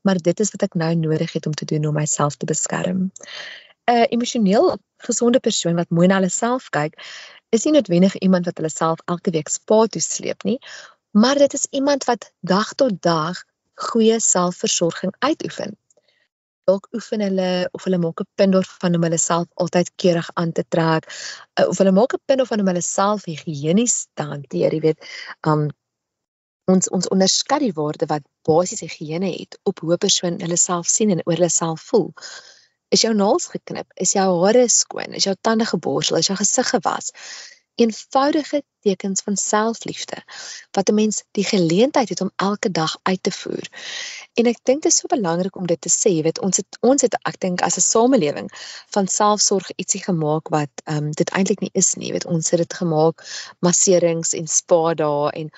Maar 0.00 0.16
dit 0.16 0.40
is 0.40 0.50
wat 0.50 0.62
ek 0.62 0.74
nou 0.74 0.94
nodig 0.94 1.32
het 1.32 1.46
om 1.46 1.52
te 1.52 1.64
doen 1.64 1.86
om 1.86 1.94
myself 1.94 2.36
te 2.36 2.46
beskerm. 2.46 3.12
'n 3.90 4.06
emosioneel 4.16 4.78
gesonde 5.08 5.40
persoon 5.40 5.74
wat 5.80 5.90
mooi 5.90 6.06
na 6.06 6.18
hulle 6.20 6.30
self 6.30 6.68
kyk, 6.76 6.94
is 7.56 7.64
nie 7.64 7.74
noodwendig 7.74 8.16
iemand 8.26 8.44
wat 8.46 8.56
hulle 8.58 8.72
self 8.72 8.98
elke 9.04 9.30
week 9.36 9.48
spa 9.48 9.86
toe 9.86 10.02
sleep 10.02 10.42
nie, 10.48 10.58
maar 11.10 11.38
dit 11.44 11.54
is 11.58 11.66
iemand 11.70 12.04
wat 12.04 12.32
dag 12.40 12.74
tot 12.74 13.02
dag 13.02 13.44
goeie 13.74 14.20
selfversorging 14.20 15.14
uitoefen. 15.18 15.76
dalk 16.68 16.86
oefen 16.94 17.22
hulle 17.24 17.68
of 17.76 17.84
hulle 17.86 17.98
maak 17.98 18.20
'n 18.22 18.28
punt 18.38 18.52
daarvan 18.56 18.96
om 18.96 19.04
hulle 19.06 19.18
self 19.18 19.48
altyd 19.64 19.88
keurig 20.02 20.28
aan 20.40 20.52
te 20.58 20.64
trek 20.74 21.08
uh, 21.58 21.66
of 21.70 21.78
hulle 21.80 21.94
maak 21.98 22.14
'n 22.14 22.22
punt 22.26 22.38
daarvan 22.42 22.62
om 22.62 22.70
hulle 22.70 22.84
self 22.88 23.24
higiënies 23.30 23.96
te 24.14 24.22
hanteer, 24.32 24.74
jy 24.76 24.80
weet. 24.86 25.00
Um 25.50 25.68
ons 26.72 26.88
ons 26.96 27.08
onderskat 27.14 27.64
die 27.66 27.74
waarde 27.80 28.06
wat 28.12 28.24
basiese 28.48 28.86
higiëne 28.86 29.30
het 29.38 29.58
op 29.70 29.82
hoe 29.82 29.92
'n 29.94 30.04
persoon 30.06 30.40
hulle 30.44 30.60
self 30.68 30.86
sien 30.96 31.10
en 31.10 31.22
oor 31.26 31.34
hulle 31.38 31.54
self 31.56 31.80
voel. 31.90 32.08
Is 32.90 33.04
jou 33.06 33.14
naels 33.14 33.46
geknip? 33.52 33.86
Is 33.94 34.12
jou 34.18 34.26
hare 34.44 34.68
skoon? 34.68 35.14
Is 35.14 35.24
jou 35.28 35.36
tande 35.40 35.66
geborsel? 35.66 36.18
Is 36.18 36.30
jou 36.30 36.38
gesig 36.38 36.68
gewas? 36.74 37.14
eenvoudige 37.80 38.62
tekens 38.80 39.20
van 39.20 39.36
selfliefde 39.36 40.18
wat 40.70 40.88
'n 40.88 40.94
mens 40.94 41.22
die 41.30 41.44
geleentheid 41.44 42.08
het 42.08 42.20
om 42.20 42.32
elke 42.36 42.70
dag 42.70 42.98
uit 43.02 43.22
te 43.22 43.32
voer. 43.32 43.66
En 44.34 44.46
ek 44.46 44.58
dink 44.62 44.82
dit 44.82 44.92
is 44.92 44.98
so 44.98 45.06
belangrik 45.06 45.56
om 45.56 45.66
dit 45.66 45.80
te 45.80 45.88
sê, 45.88 46.10
jy 46.16 46.22
weet 46.22 46.40
ons 46.40 46.56
het 46.56 46.78
ons 46.80 47.02
het 47.02 47.16
ek 47.30 47.40
dink 47.40 47.62
as 47.62 47.76
'n 47.76 47.86
samelewing 47.94 48.48
van 48.94 49.06
selfsorg 49.06 49.70
ietsie 49.76 50.02
gemaak 50.02 50.48
wat 50.48 50.72
ehm 50.84 50.96
um, 50.96 51.10
dit 51.10 51.30
eintlik 51.30 51.60
nie 51.60 51.72
is 51.72 51.94
nie, 51.94 52.06
jy 52.06 52.12
weet 52.12 52.30
ons 52.34 52.50
het 52.50 52.58
dit 52.58 52.74
gemaak 52.82 53.24
masserings 53.58 54.32
en 54.32 54.46
spa 54.46 54.94
dae 54.94 55.30
en 55.30 55.50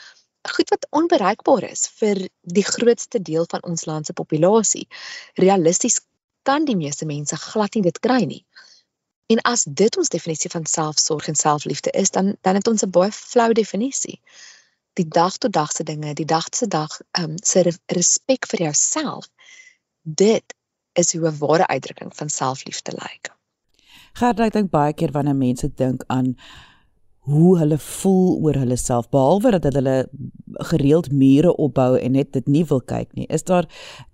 goed 0.54 0.70
wat 0.70 0.86
onbereikbaar 0.90 1.64
is 1.70 1.88
vir 2.00 2.28
die 2.40 2.64
grootste 2.74 3.22
deel 3.22 3.44
van 3.50 3.62
ons 3.62 3.84
land 3.84 4.06
se 4.06 4.12
populasie. 4.12 4.86
Realisties 5.34 6.00
kan 6.42 6.64
die 6.64 6.76
meeste 6.76 7.06
mense 7.06 7.37
glad 7.37 7.75
nie 7.75 7.82
dit 7.82 7.99
kry 7.99 8.25
nie. 8.25 8.44
En 9.32 9.40
as 9.49 9.64
dit 9.64 9.96
ons 9.96 10.08
definisie 10.08 10.50
van 10.50 10.66
selfsorg 10.66 11.28
en 11.28 11.38
selfliefde 11.38 11.90
is, 11.90 12.11
dan 12.11 12.37
dan 12.40 12.54
het 12.54 12.68
ons 12.68 12.84
'n 12.84 12.90
baie 12.90 13.12
flou 13.12 13.52
definisie. 13.52 14.20
Die 14.92 15.08
dag 15.08 15.37
tot 15.37 15.52
dag 15.52 15.72
se 15.72 15.84
dinge, 15.84 16.14
die 16.14 16.25
dag 16.25 16.46
se 16.50 16.66
dag 16.66 17.00
ehm 17.11 17.30
um, 17.30 17.37
se 17.42 17.78
respek 17.87 18.46
vir 18.46 18.62
jouself. 18.62 19.28
Dit 20.02 20.54
is 20.92 21.12
hoe 21.12 21.28
'n 21.30 21.38
ware 21.38 21.66
uitdrukking 21.66 22.16
van 22.16 22.28
selfliefde 22.28 22.92
lyk. 22.92 23.30
Gert, 24.12 24.40
ek 24.40 24.52
dink 24.52 24.70
baie 24.70 24.92
keer 24.92 25.11
wanneer 25.11 25.37
mense 25.37 25.75
dink 25.75 26.04
aan 26.06 26.37
hoe 27.30 27.58
hulle 27.58 27.78
voel 27.78 28.38
oor 28.42 28.58
hulle 28.58 28.76
self 28.76 29.08
behalwe 29.14 29.58
dat 29.58 29.74
hulle 29.78 29.96
gereeld 30.70 31.12
mure 31.12 31.56
opbou 31.56 31.98
en 31.98 32.16
net 32.18 32.32
dit 32.32 32.46
nie 32.46 32.64
wil 32.70 32.80
kyk 32.80 33.12
nie 33.18 33.28
is 33.30 33.46
daar 33.50 33.68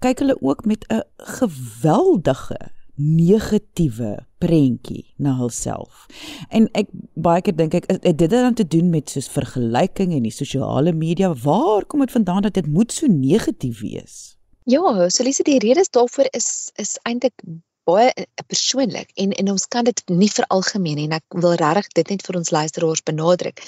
kyk 0.05 0.25
hulle 0.25 0.37
ook 0.41 0.65
met 0.65 0.85
'n 0.93 1.03
geweldige 1.39 2.59
negatiewe 2.99 4.27
prentjie 4.39 5.07
na 5.17 5.37
hulself. 5.39 6.07
En 6.51 6.67
ek 6.79 6.91
baie 7.15 7.43
keer 7.43 7.57
dink 7.57 7.77
ek 7.79 7.87
het 7.89 8.19
dit 8.19 8.31
dan 8.31 8.57
te 8.59 8.67
doen 8.67 8.91
met 8.91 9.11
soos 9.11 9.31
vergelyking 9.31 10.15
en 10.17 10.27
die 10.27 10.35
sosiale 10.35 10.93
media. 10.93 11.31
Waar 11.45 11.87
kom 11.87 12.03
dit 12.03 12.15
vandaan 12.15 12.43
dat 12.43 12.59
dit 12.59 12.67
moet 12.67 12.93
so 12.93 13.07
negatief 13.07 13.81
wees? 13.81 14.37
Ja, 14.69 15.09
so 15.09 15.25
Lise, 15.25 15.47
die 15.47 15.59
redes 15.63 15.91
daarvoor 15.95 16.29
is 16.37 16.71
is 16.77 16.99
eintlik 17.09 17.43
baie 17.89 18.11
eh, 18.13 18.27
persoonlik 18.47 19.15
en 19.17 19.33
en 19.43 19.55
ons 19.55 19.67
kan 19.77 19.85
dit 19.89 20.03
nie 20.13 20.31
veralgemeen 20.33 21.05
en 21.07 21.17
ek 21.21 21.41
wil 21.45 21.57
regtig 21.63 21.93
dit 22.01 22.15
net 22.15 22.27
vir 22.27 22.41
ons 22.43 22.53
luisteraars 22.59 23.07
benadruk. 23.13 23.65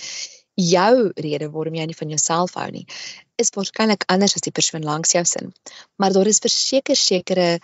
Jou 0.61 0.95
rede 1.17 1.49
waarom 1.50 1.79
jy 1.79 1.87
nie 1.89 1.97
van 1.97 2.11
jouself 2.12 2.59
hou 2.61 2.69
nie, 2.71 2.85
is 3.41 3.55
waarskynlik 3.55 4.05
anders 4.12 4.37
as 4.37 4.45
die 4.45 4.53
persoon 4.53 4.85
langs 4.85 5.15
jou 5.17 5.25
sin. 5.25 5.55
Maar 5.97 6.12
daar 6.12 6.29
is 6.29 6.43
verseker 6.45 6.99
sekere 6.99 7.57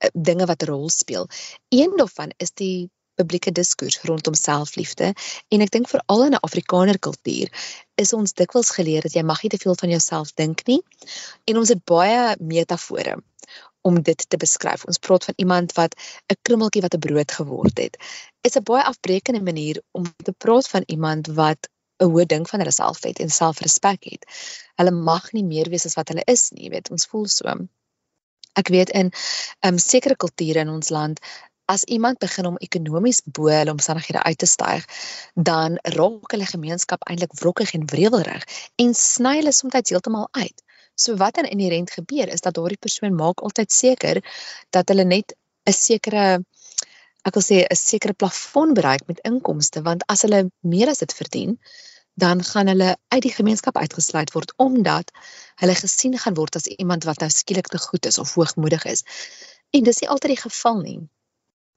Eh, 0.00 0.08
dinge 0.12 0.46
wat 0.46 0.62
'n 0.62 0.66
rol 0.66 0.88
speel. 0.88 1.28
Een 1.68 1.92
daarvan 1.96 2.30
is 2.36 2.52
die 2.54 2.90
publieke 3.14 3.52
diskurs 3.52 4.00
rondom 4.02 4.34
selfliefde 4.34 5.12
en 5.48 5.60
ek 5.60 5.70
dink 5.70 5.88
veral 5.88 6.24
in 6.24 6.32
'n 6.32 6.44
Afrikaner 6.48 6.98
kultuur 6.98 7.48
is 7.94 8.12
ons 8.12 8.32
dikwels 8.32 8.70
geleer 8.70 9.02
dat 9.02 9.12
jy 9.12 9.22
mag 9.22 9.42
nie 9.42 9.50
te 9.50 9.60
veel 9.64 9.74
van 9.74 9.88
jouself 9.88 10.32
dink 10.34 10.66
nie 10.66 10.80
en 11.44 11.56
ons 11.56 11.68
het 11.68 11.84
baie 11.84 12.36
metafore 12.40 13.16
om 13.80 14.02
dit 14.02 14.28
te 14.28 14.36
beskryf. 14.36 14.84
Ons 14.84 14.98
praat 14.98 15.24
van 15.24 15.34
iemand 15.36 15.72
wat 15.72 15.94
'n 16.26 16.38
krummeltjie 16.42 16.82
wat 16.82 16.94
'n 16.94 17.04
brood 17.06 17.32
geword 17.32 17.78
het. 17.78 17.96
Is 18.40 18.56
'n 18.56 18.62
baie 18.62 18.84
afbreekende 18.84 19.42
manier 19.42 19.82
om 19.90 20.04
te 20.16 20.32
praat 20.32 20.68
van 20.68 20.82
iemand 20.86 21.26
wat 21.26 21.68
'n 22.00 22.10
hoë 22.10 22.26
ding 22.26 22.48
van 22.48 22.58
hulle 22.58 22.72
self 22.72 23.02
het 23.02 23.18
en 23.18 23.30
selfrespek 23.30 24.04
het. 24.04 24.24
Hulle 24.74 24.90
mag 24.90 25.32
nie 25.32 25.44
meer 25.44 25.68
wees 25.68 25.84
as 25.84 25.94
wat 25.94 26.08
hulle 26.08 26.24
is 26.24 26.50
nie, 26.50 26.70
weet 26.70 26.90
ons 26.90 27.06
voel 27.06 27.26
so. 27.26 27.54
Ek 28.52 28.68
weet 28.68 28.90
in 28.90 29.12
um, 29.60 29.78
sekere 29.78 30.16
kulture 30.16 30.58
in 30.60 30.68
ons 30.68 30.88
land 30.88 31.20
as 31.70 31.84
iemand 31.84 32.18
begin 32.18 32.46
om 32.46 32.56
ekonomies 32.58 33.20
bo 33.24 33.46
hulle 33.46 33.70
omstandighede 33.70 34.22
uit 34.22 34.38
te 34.38 34.46
styg, 34.46 34.86
dan 35.34 35.78
raak 35.96 36.32
hulle 36.34 36.48
gemeenskap 36.52 37.04
eintlik 37.06 37.36
wrokkig 37.38 37.74
en 37.78 37.86
wrevelrig 37.92 38.46
en 38.84 38.94
sny 38.94 39.36
hulle 39.38 39.52
soms 39.54 39.78
heeltemal 39.92 40.26
uit. 40.30 40.64
So 41.00 41.16
wat 41.16 41.34
dan 41.38 41.48
inherent 41.48 41.90
gebeur 41.96 42.28
is 42.28 42.44
dat 42.44 42.54
daardie 42.54 42.80
persoon 42.86 43.14
maak 43.16 43.40
altyd 43.46 43.72
seker 43.72 44.20
dat 44.76 44.88
hulle 44.92 45.04
net 45.04 45.36
'n 45.68 45.76
sekere 45.76 46.24
ek 47.28 47.36
wil 47.36 47.44
sê 47.46 47.56
'n 47.64 47.80
sekere 47.82 48.14
plafon 48.22 48.74
bereik 48.78 49.06
met 49.06 49.22
inkomste 49.30 49.82
want 49.88 50.04
as 50.14 50.22
hulle 50.26 50.40
meer 50.72 50.88
as 50.92 51.02
dit 51.04 51.12
verdien, 51.20 51.56
dan 52.24 52.44
gaan 52.44 52.66
hulle 52.72 52.90
uit 53.14 53.22
die 53.22 53.36
gemeenskap 53.38 53.76
uitgesluit 53.76 54.32
word 54.36 54.52
omdat 54.56 55.12
hulle 55.62 55.76
gesien 55.82 56.18
gaan 56.18 56.36
word 56.40 56.56
as 56.56 56.68
iemand 56.76 57.04
wat 57.08 57.20
nou 57.20 57.30
skielik 57.30 57.68
te 57.72 57.78
goed 57.78 58.06
is 58.06 58.18
of 58.18 58.34
hoogmoedig 58.34 58.84
is. 58.84 59.04
En 59.70 59.82
dis 59.88 60.00
nie 60.00 60.08
altyd 60.08 60.34
die 60.34 60.42
geval 60.42 60.80
nie. 60.80 61.00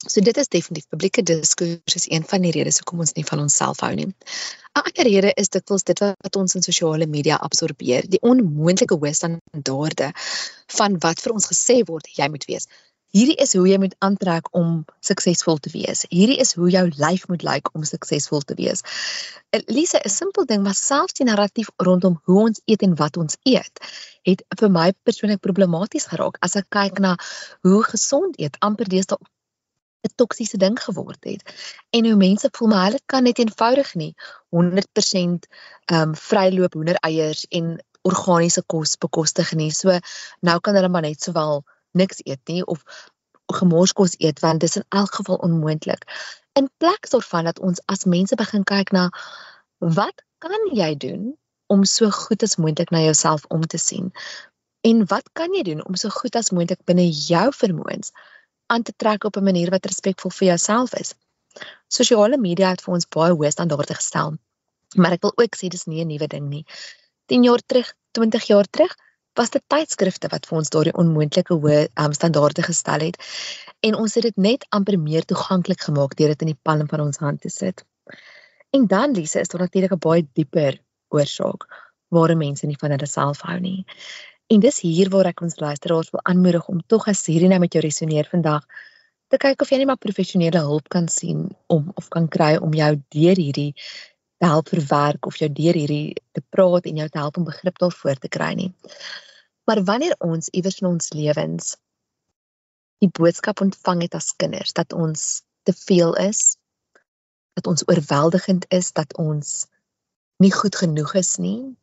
So 0.05 0.22
dit 0.22 0.38
is 0.38 0.50
definitief 0.51 0.89
publieke 0.91 1.24
diskurs 1.24 1.95
is 1.95 2.10
een 2.12 2.25
van 2.27 2.41
die 2.43 2.51
redes 2.51 2.81
hoekom 2.81 3.00
ons 3.00 3.13
nie 3.15 3.24
van 3.25 3.39
onsself 3.39 3.79
hou 3.86 3.93
nie. 3.95 4.07
'n 4.07 4.81
Ander 4.81 5.07
rede 5.07 5.31
is 5.41 5.50
dikwels 5.50 5.83
dit 5.88 6.00
wat 6.00 6.36
ons 6.36 6.55
in 6.55 6.65
sosiale 6.65 7.07
media 7.07 7.38
absorbeer, 7.48 8.10
die 8.15 8.19
onmoontlike 8.19 8.98
hoë 9.00 9.13
standaarde 9.19 10.12
van 10.77 10.98
wat 11.05 11.22
vir 11.24 11.33
ons 11.33 11.48
gesê 11.51 11.77
word 11.88 12.10
jy 12.17 12.27
moet 12.33 12.45
wees. 12.51 12.67
Hierdie 13.15 13.38
is 13.45 13.53
hoe 13.53 13.67
jy 13.69 13.77
moet 13.77 13.95
aantrek 14.00 14.50
om 14.60 14.86
suksesvol 15.00 15.60
te 15.63 15.72
wees. 15.72 16.03
Hierdie 16.10 16.39
is 16.43 16.53
hoe 16.60 16.69
jou 16.69 16.83
lyf 16.98 17.27
moet 17.29 17.43
lyk 17.48 17.69
om 17.74 17.83
suksesvol 17.88 18.41
te 18.41 18.55
wees. 18.60 18.81
Elise, 19.51 20.01
'n 20.03 20.10
simpel 20.10 20.45
ding, 20.45 20.63
maar 20.63 20.75
selfs 20.75 21.13
die 21.13 21.29
narratief 21.29 21.69
rondom 21.77 22.19
hoe 22.25 22.39
ons 22.48 22.62
eet 22.65 22.81
en 22.81 22.95
wat 22.95 23.17
ons 23.17 23.38
eet, 23.43 23.79
het 24.24 24.43
vir 24.60 24.69
my 24.69 24.91
persoonlik 25.03 25.39
problematies 25.39 26.10
geraak 26.12 26.38
as 26.41 26.55
ek 26.55 26.67
kyk 26.69 27.00
na 27.00 27.15
hoe 27.62 27.83
gesond 27.83 28.36
eet 28.39 28.60
amper 28.60 28.89
deesdae 28.89 29.22
'n 30.03 30.13
toksiese 30.15 30.57
ding 30.57 30.83
geword 30.83 31.24
het. 31.24 31.41
En 31.89 32.05
hoe 32.05 32.15
mense 32.15 32.50
voel 32.51 32.67
maar 32.67 32.86
hulle 32.86 33.01
kan 33.05 33.24
net 33.24 33.39
eenvoudig 33.39 33.93
nie 33.93 34.13
100% 34.50 35.48
ehm 35.86 36.01
um, 36.01 36.15
vryloop 36.15 36.74
hoendereiers 36.74 37.45
en 37.48 37.83
organiese 38.01 38.63
kos 38.65 38.98
bekostig 38.98 39.53
nie. 39.53 39.72
So 39.72 40.00
nou 40.39 40.60
kan 40.60 40.75
hulle 40.75 40.89
maar 40.89 41.01
net 41.01 41.22
sowel 41.24 41.63
niks 41.91 42.19
eet 42.24 42.41
nie 42.51 42.65
of 42.65 42.83
gemorskos 43.53 44.15
eet 44.17 44.39
want 44.39 44.60
dit 44.60 44.69
is 44.69 44.75
in 44.81 44.86
elk 44.89 45.15
geval 45.15 45.36
onmoontlik. 45.36 46.03
In 46.53 46.69
plek 46.77 47.10
daarvan 47.10 47.43
dat 47.43 47.60
ons 47.60 47.81
as 47.86 48.03
mense 48.03 48.36
begin 48.36 48.63
kyk 48.63 48.91
na 48.91 49.10
wat 49.77 50.24
kan 50.38 50.69
jy 50.74 50.95
doen 50.95 51.38
om 51.67 51.83
so 51.83 52.10
goed 52.10 52.43
as 52.43 52.55
moontlik 52.55 52.89
na 52.89 53.00
jouself 53.00 53.45
om 53.48 53.65
te 53.67 53.77
sien? 53.77 54.12
En 54.81 55.05
wat 55.07 55.29
kan 55.33 55.53
jy 55.53 55.63
doen 55.63 55.86
om 55.86 55.95
so 55.95 56.10
goed 56.10 56.36
as 56.36 56.51
moontlik 56.51 56.83
binne 56.86 57.07
jou 57.10 57.48
vermoëns 57.55 58.12
aan 58.67 58.84
te 58.84 58.93
trek 58.96 59.24
op 59.24 59.38
'n 59.38 59.43
manier 59.43 59.70
wat 59.70 59.86
respekvol 59.86 60.32
vir 60.32 60.48
jouself 60.48 60.93
is? 60.93 61.13
Sosiale 61.88 62.38
media 62.38 62.70
het 62.70 62.82
vir 62.82 62.93
ons 62.93 63.08
baie 63.08 63.34
hoë 63.34 63.51
standaarde 63.51 63.93
gestel. 63.93 64.38
Maar 64.96 65.12
ek 65.12 65.22
wil 65.22 65.34
ook 65.36 65.55
sê 65.55 65.67
dis 65.70 65.86
nie 65.86 66.01
'n 66.03 66.08
nuwe 66.08 66.27
ding 66.27 66.50
nie. 66.50 66.65
10 67.25 67.43
jaar 67.43 67.62
terug, 67.65 67.93
20 68.12 68.43
jaar 68.43 68.65
terug, 68.70 68.96
was 69.34 69.50
dit 69.50 69.63
tydskrifte 69.67 70.29
wat 70.29 70.46
vir 70.46 70.58
ons 70.58 70.70
daardie 70.70 70.93
onmoontlike 71.03 71.53
hoë 71.53 71.79
um, 72.03 72.13
standaarde 72.13 72.63
gestel 72.63 73.08
het 73.08 73.17
en 73.88 73.96
ons 73.96 74.13
het 74.15 74.24
dit 74.24 74.38
net 74.38 74.65
amper 74.70 75.00
meer 75.00 75.25
toeganklik 75.25 75.82
gemaak 75.82 76.15
deur 76.20 76.34
dit 76.34 76.41
in 76.41 76.53
die 76.53 76.62
palm 76.62 76.88
van 76.88 77.01
ons 77.08 77.17
hand 77.17 77.41
te 77.41 77.50
sit. 77.50 77.86
En 78.74 78.88
dan 78.88 79.13
Lise 79.17 79.39
is 79.39 79.48
daar 79.48 79.65
natuurlik 79.65 79.93
'n 79.93 80.05
baie 80.05 80.27
dieper 80.34 80.79
oorsaak 81.10 81.65
waarom 82.13 82.38
mense 82.38 82.65
nie 82.67 82.77
van 82.77 82.91
hulle 82.91 83.08
self 83.10 83.41
hou 83.41 83.60
nie. 83.60 83.86
En 84.53 84.62
dis 84.62 84.79
hier 84.86 85.10
waar 85.10 85.31
ek 85.31 85.41
ons 85.41 85.55
luisteraars 85.57 86.12
wil 86.13 86.22
aanmoedig 86.29 86.67
om 86.69 86.81
tog 86.93 87.07
as 87.10 87.24
hierdie 87.25 87.48
nou 87.50 87.57
met 87.63 87.74
jou 87.74 87.81
resoneer 87.81 88.27
vandag 88.29 88.67
te 89.33 89.39
kyk 89.41 89.63
of 89.65 89.72
jy 89.74 89.79
nie 89.81 89.88
maar 89.89 90.01
professionele 90.05 90.62
hulp 90.62 90.91
kan 90.93 91.07
sien 91.10 91.48
om 91.74 91.88
of 91.98 92.10
kan 92.13 92.27
kry 92.36 92.51
om 92.67 92.75
jou 92.77 92.91
deur 93.15 93.41
hierdie 93.41 93.72
te 93.74 94.51
help 94.51 94.69
verwerk 94.69 95.25
of 95.31 95.39
jou 95.41 95.50
deur 95.62 95.79
hierdie 95.79 96.13
te 96.38 96.43
praat 96.53 96.86
en 96.91 97.01
jou 97.01 97.10
te 97.10 97.22
help 97.24 97.39
om 97.41 97.50
begrip 97.50 97.81
daarvoor 97.81 98.22
te 98.22 98.29
kry 98.38 98.51
nie. 98.60 98.69
Maar 99.65 99.81
wanneer 99.89 100.15
ons 100.19 100.51
iewers 100.51 100.81
in 100.83 100.91
ons 100.91 101.10
lewens 101.17 101.74
die 103.01 103.10
boodskap 103.10 103.63
ontvang 103.65 104.05
het 104.05 104.22
as 104.22 104.33
kinders 104.38 104.77
dat 104.77 104.93
ons 104.93 105.41
te 105.65 105.74
veel 105.74 106.13
is, 106.29 106.60
dat 107.57 107.67
ons 107.72 107.88
oorweldigend 107.88 108.69
is, 108.69 108.91
dat 108.93 109.17
ons 109.17 109.63
nie 110.43 110.53
goed 110.53 110.75
genoeg 110.75 111.15
is 111.25 111.38
nie, 111.41 111.74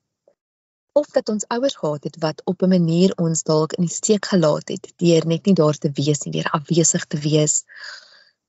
of 1.01 1.13
dat 1.17 1.29
ons 1.33 1.47
ouers 1.55 1.77
gehad 1.83 2.05
het 2.09 2.17
wat 2.25 2.43
op 2.53 2.63
'n 2.63 2.75
manier 2.77 3.15
ons 3.27 3.43
dalk 3.43 3.73
in 3.79 3.87
die 3.87 3.95
steek 3.95 4.27
gelaat 4.33 4.69
het 4.69 4.93
deur 4.97 5.27
net 5.27 5.47
nie 5.47 5.55
daar 5.63 5.79
te 5.79 5.91
wees 6.01 6.21
nie, 6.25 6.33
deur 6.33 6.51
afwesig 6.59 7.07
te 7.07 7.19
wees, 7.29 7.65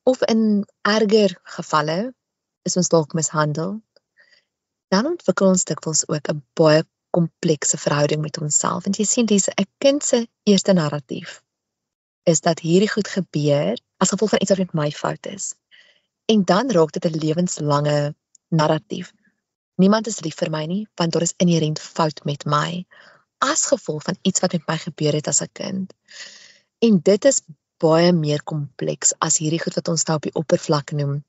of 0.03 0.21
in 0.33 0.65
erger 0.81 1.39
gevalle 1.57 2.13
is 2.67 2.77
ons 2.77 2.89
dalk 2.89 3.13
mishandel 3.13 3.79
dan 4.91 5.07
ontwikkel 5.07 5.53
ons 5.53 5.63
dikwels 5.69 6.03
ook 6.07 6.27
'n 6.31 6.43
baie 6.59 6.83
komplekse 7.15 7.77
verhouding 7.77 8.21
met 8.21 8.39
onsself. 8.41 8.85
En 8.85 8.95
jy 8.97 9.05
sien 9.05 9.25
dis 9.25 9.47
'n 9.47 9.67
kind 9.77 10.03
se 10.03 10.27
eerste 10.43 10.73
narratief 10.73 11.41
is 12.23 12.41
dat 12.41 12.59
hierdie 12.59 12.91
goed 12.91 13.07
gebeur 13.07 13.79
as 13.97 14.09
gevolg 14.09 14.29
van 14.29 14.41
iets 14.41 14.51
wat 14.51 14.57
met 14.57 14.73
my 14.73 14.91
fout 14.91 15.25
is. 15.25 15.55
En 16.25 16.43
dan 16.43 16.71
raak 16.71 16.91
dit 16.91 17.05
'n 17.05 17.17
lewenslange 17.25 18.15
narratief. 18.47 19.13
Niemand 19.81 20.07
is 20.07 20.19
lief 20.21 20.37
vir 20.41 20.51
my 20.53 20.65
nie 20.69 20.83
want 20.99 21.13
daar 21.15 21.25
is 21.25 21.33
inherënt 21.43 21.79
fout 21.81 22.21
met 22.29 22.45
my 22.45 22.83
as 23.41 23.65
gevolg 23.71 24.03
van 24.05 24.17
iets 24.29 24.43
wat 24.43 24.53
met 24.57 24.67
my 24.67 24.77
gebeur 24.77 25.17
het 25.17 25.27
as 25.31 25.41
'n 25.41 25.49
kind. 25.59 25.93
En 26.87 26.99
dit 27.09 27.25
is 27.25 27.41
baie 27.81 28.11
meer 28.13 28.43
kompleks 28.43 29.13
as 29.27 29.37
hierdie 29.41 29.61
goed 29.63 29.77
wat 29.79 29.87
ons 29.87 30.05
nou 30.05 30.15
op 30.17 30.27
die 30.27 30.37
oppervlak 30.41 30.91
noem. 30.91 31.23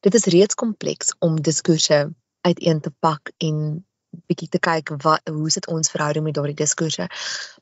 Dit 0.00 0.14
is 0.14 0.24
reeds 0.34 0.54
kompleks 0.54 1.12
om 1.18 1.42
diskurse 1.48 1.98
uiteen 2.40 2.80
te 2.80 2.92
pak 3.06 3.32
en 3.38 3.84
bietjie 4.28 4.48
te 4.48 4.58
kyk 4.58 4.94
wat 5.04 5.28
hoe 5.28 5.50
sit 5.50 5.68
ons 5.72 5.92
verhouding 5.92 6.24
met 6.24 6.34
daardie 6.34 6.58
diskurse. 6.64 7.06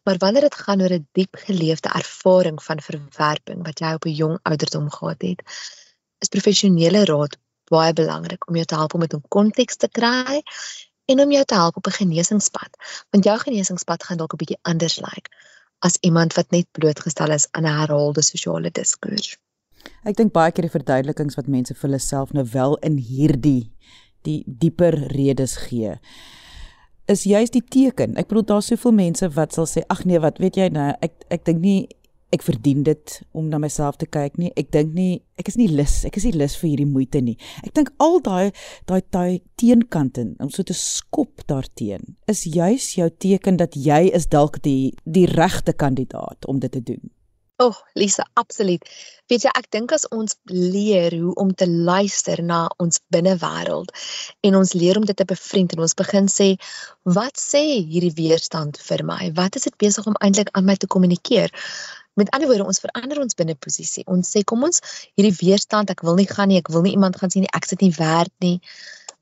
Maar 0.04 0.22
wanneer 0.22 0.46
dit 0.48 0.54
gaan 0.62 0.82
oor 0.82 0.94
'n 0.98 1.08
diep 1.12 1.36
geleefde 1.46 1.90
ervaring 2.02 2.62
van 2.62 2.80
verwerping 2.80 3.66
wat 3.66 3.78
jy 3.80 3.92
op 3.94 4.04
'n 4.06 4.18
jong 4.22 4.38
ouderdom 4.42 4.90
gehad 4.90 5.22
het, 5.22 5.40
is 6.18 6.28
professionele 6.28 7.04
raad 7.04 7.38
baie 7.72 7.92
belangrik 7.96 8.48
om 8.48 8.58
jou 8.58 8.66
te 8.66 8.78
help 8.78 8.94
om 8.94 9.04
dit 9.06 9.16
in 9.16 9.22
konteks 9.36 9.78
te 9.80 9.88
kry 9.88 10.40
en 11.10 11.22
om 11.24 11.32
jou 11.34 11.44
te 11.44 11.58
help 11.58 11.76
op 11.76 11.86
'n 11.86 11.98
genesingspad. 11.98 12.76
Want 13.10 13.24
jou 13.24 13.38
genesingspad 13.38 14.04
gaan 14.04 14.18
dalk 14.18 14.34
'n 14.34 14.42
bietjie 14.42 14.58
anders 14.62 14.98
lyk 15.00 15.30
as 15.78 15.96
iemand 16.00 16.34
wat 16.34 16.50
net 16.50 16.66
blootgestel 16.72 17.30
is 17.30 17.48
aan 17.50 17.64
'n 17.64 17.78
herhaalde 17.80 18.22
sosiale 18.22 18.70
diskurs. 18.70 19.36
Ek 20.04 20.16
dink 20.16 20.32
baie 20.32 20.52
keer 20.52 20.68
die 20.68 20.78
verduidelikings 20.78 21.34
wat 21.34 21.46
mense 21.46 21.74
vir 21.74 21.88
hulle 21.88 21.98
self 21.98 22.32
nou 22.32 22.44
wel 22.52 22.76
in 22.76 22.96
hierdie 22.96 23.72
die 24.22 24.44
dieper 24.46 24.94
redes 24.94 25.56
gee 25.56 25.98
is 27.10 27.24
juist 27.26 27.56
die 27.56 27.64
teken. 27.64 28.14
Ek 28.20 28.28
bedoel 28.30 28.46
daar's 28.46 28.70
soveel 28.70 28.94
mense 28.94 29.28
wat 29.34 29.56
sal 29.56 29.66
sê 29.68 29.82
ag 29.90 30.04
nee, 30.06 30.20
wat 30.22 30.38
weet 30.42 30.58
jy 30.60 30.68
nou, 30.74 30.90
ek 31.02 31.26
ek 31.34 31.46
dink 31.48 31.62
nie 31.64 31.88
ek 32.34 32.44
verdien 32.46 32.84
dit 32.86 33.16
om 33.32 33.48
na 33.50 33.58
myself 33.58 33.98
te 34.00 34.06
kyk 34.06 34.38
nie. 34.38 34.52
Ek 34.56 34.70
dink 34.74 34.94
nie 34.94 35.22
ek 35.40 35.48
is 35.48 35.56
nie 35.56 35.68
lus, 35.72 36.00
ek 36.04 36.18
is 36.20 36.26
nie 36.28 36.36
lus 36.36 36.56
vir 36.60 36.68
hierdie 36.70 36.88
moeite 36.88 37.22
nie. 37.24 37.36
Ek 37.64 37.72
dink 37.76 37.92
al 38.02 38.20
daai 38.24 38.50
daai 38.90 39.00
daai 39.10 39.40
teenkante 39.60 40.26
om 40.38 40.50
so 40.52 40.66
te 40.66 40.76
skop 40.76 41.46
daarteen 41.50 42.16
is 42.30 42.44
juis 42.44 42.92
jou 42.98 43.08
teken 43.10 43.56
dat 43.60 43.78
jy 43.78 44.02
is 44.14 44.28
dalk 44.30 44.60
die 44.66 44.92
die 45.04 45.26
regte 45.30 45.72
kandidaat 45.72 46.46
om 46.50 46.60
dit 46.60 46.72
te 46.72 46.84
doen. 46.92 47.10
O, 47.60 47.66
oh, 47.66 47.76
Lisa, 47.92 48.24
absoluut. 48.40 48.86
Weet 49.28 49.42
jy, 49.44 49.50
ek 49.52 49.66
dink 49.74 49.92
as 49.92 50.06
ons 50.16 50.38
leer 50.48 51.12
hoe 51.12 51.34
om 51.42 51.50
te 51.52 51.66
luister 51.68 52.40
na 52.40 52.62
ons 52.80 53.02
binnewêreld 53.12 53.92
en 54.48 54.56
ons 54.56 54.72
leer 54.72 54.96
om 54.96 55.04
dit 55.04 55.18
te 55.18 55.26
bevriend 55.28 55.74
en 55.76 55.82
ons 55.84 55.96
begin 55.98 56.30
sê, 56.32 56.46
wat 57.18 57.36
sê 57.36 57.60
hierdie 57.90 58.14
weerstand 58.16 58.80
vir 58.80 59.04
my? 59.04 59.28
Wat 59.36 59.60
is 59.60 59.68
dit 59.68 59.76
besig 59.84 60.08
om 60.08 60.16
eintlik 60.24 60.48
aan 60.56 60.70
my 60.70 60.78
te 60.80 60.88
kommunikeer? 60.88 61.52
Met 62.18 62.30
ander 62.34 62.48
woorde, 62.50 62.66
ons 62.66 62.82
verander 62.82 63.20
ons 63.22 63.36
binneposisie. 63.38 64.04
Ons 64.10 64.32
sê, 64.34 64.42
kom 64.44 64.64
ons 64.66 64.82
hierdie 65.14 65.34
weerstand, 65.38 65.90
ek 65.90 66.02
wil 66.06 66.18
nie 66.18 66.28
gaan 66.30 66.50
nie, 66.50 66.58
ek 66.58 66.72
wil 66.74 66.82
nie 66.82 66.94
iemand 66.96 67.18
gaan 67.20 67.30
sien 67.30 67.46
nie, 67.46 67.52
ek 67.54 67.68
sit 67.68 67.84
nie 67.84 67.92
werd 67.96 68.32
nie. 68.44 68.58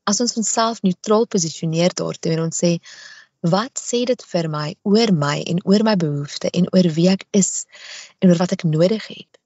As 0.09 0.23
ons 0.25 0.37
onsself 0.41 0.81
neutraal 0.87 1.27
posisioneer 1.29 1.95
daartoe 1.95 2.33
en 2.37 2.47
ons 2.47 2.63
sê, 2.65 2.79
wat 3.47 3.79
sê 3.79 4.05
dit 4.09 4.23
vir 4.33 4.49
my 4.51 4.73
oor 4.89 5.13
my 5.15 5.37
en 5.47 5.61
oor 5.65 5.85
my 5.87 5.95
behoeftes 6.01 6.55
en 6.59 6.67
oor 6.75 6.89
wie 6.97 7.11
ek 7.13 7.27
is 7.37 7.67
en 8.19 8.33
oor 8.33 8.41
wat 8.41 8.57
ek 8.57 8.65
nodig 8.67 9.05
het. 9.07 9.39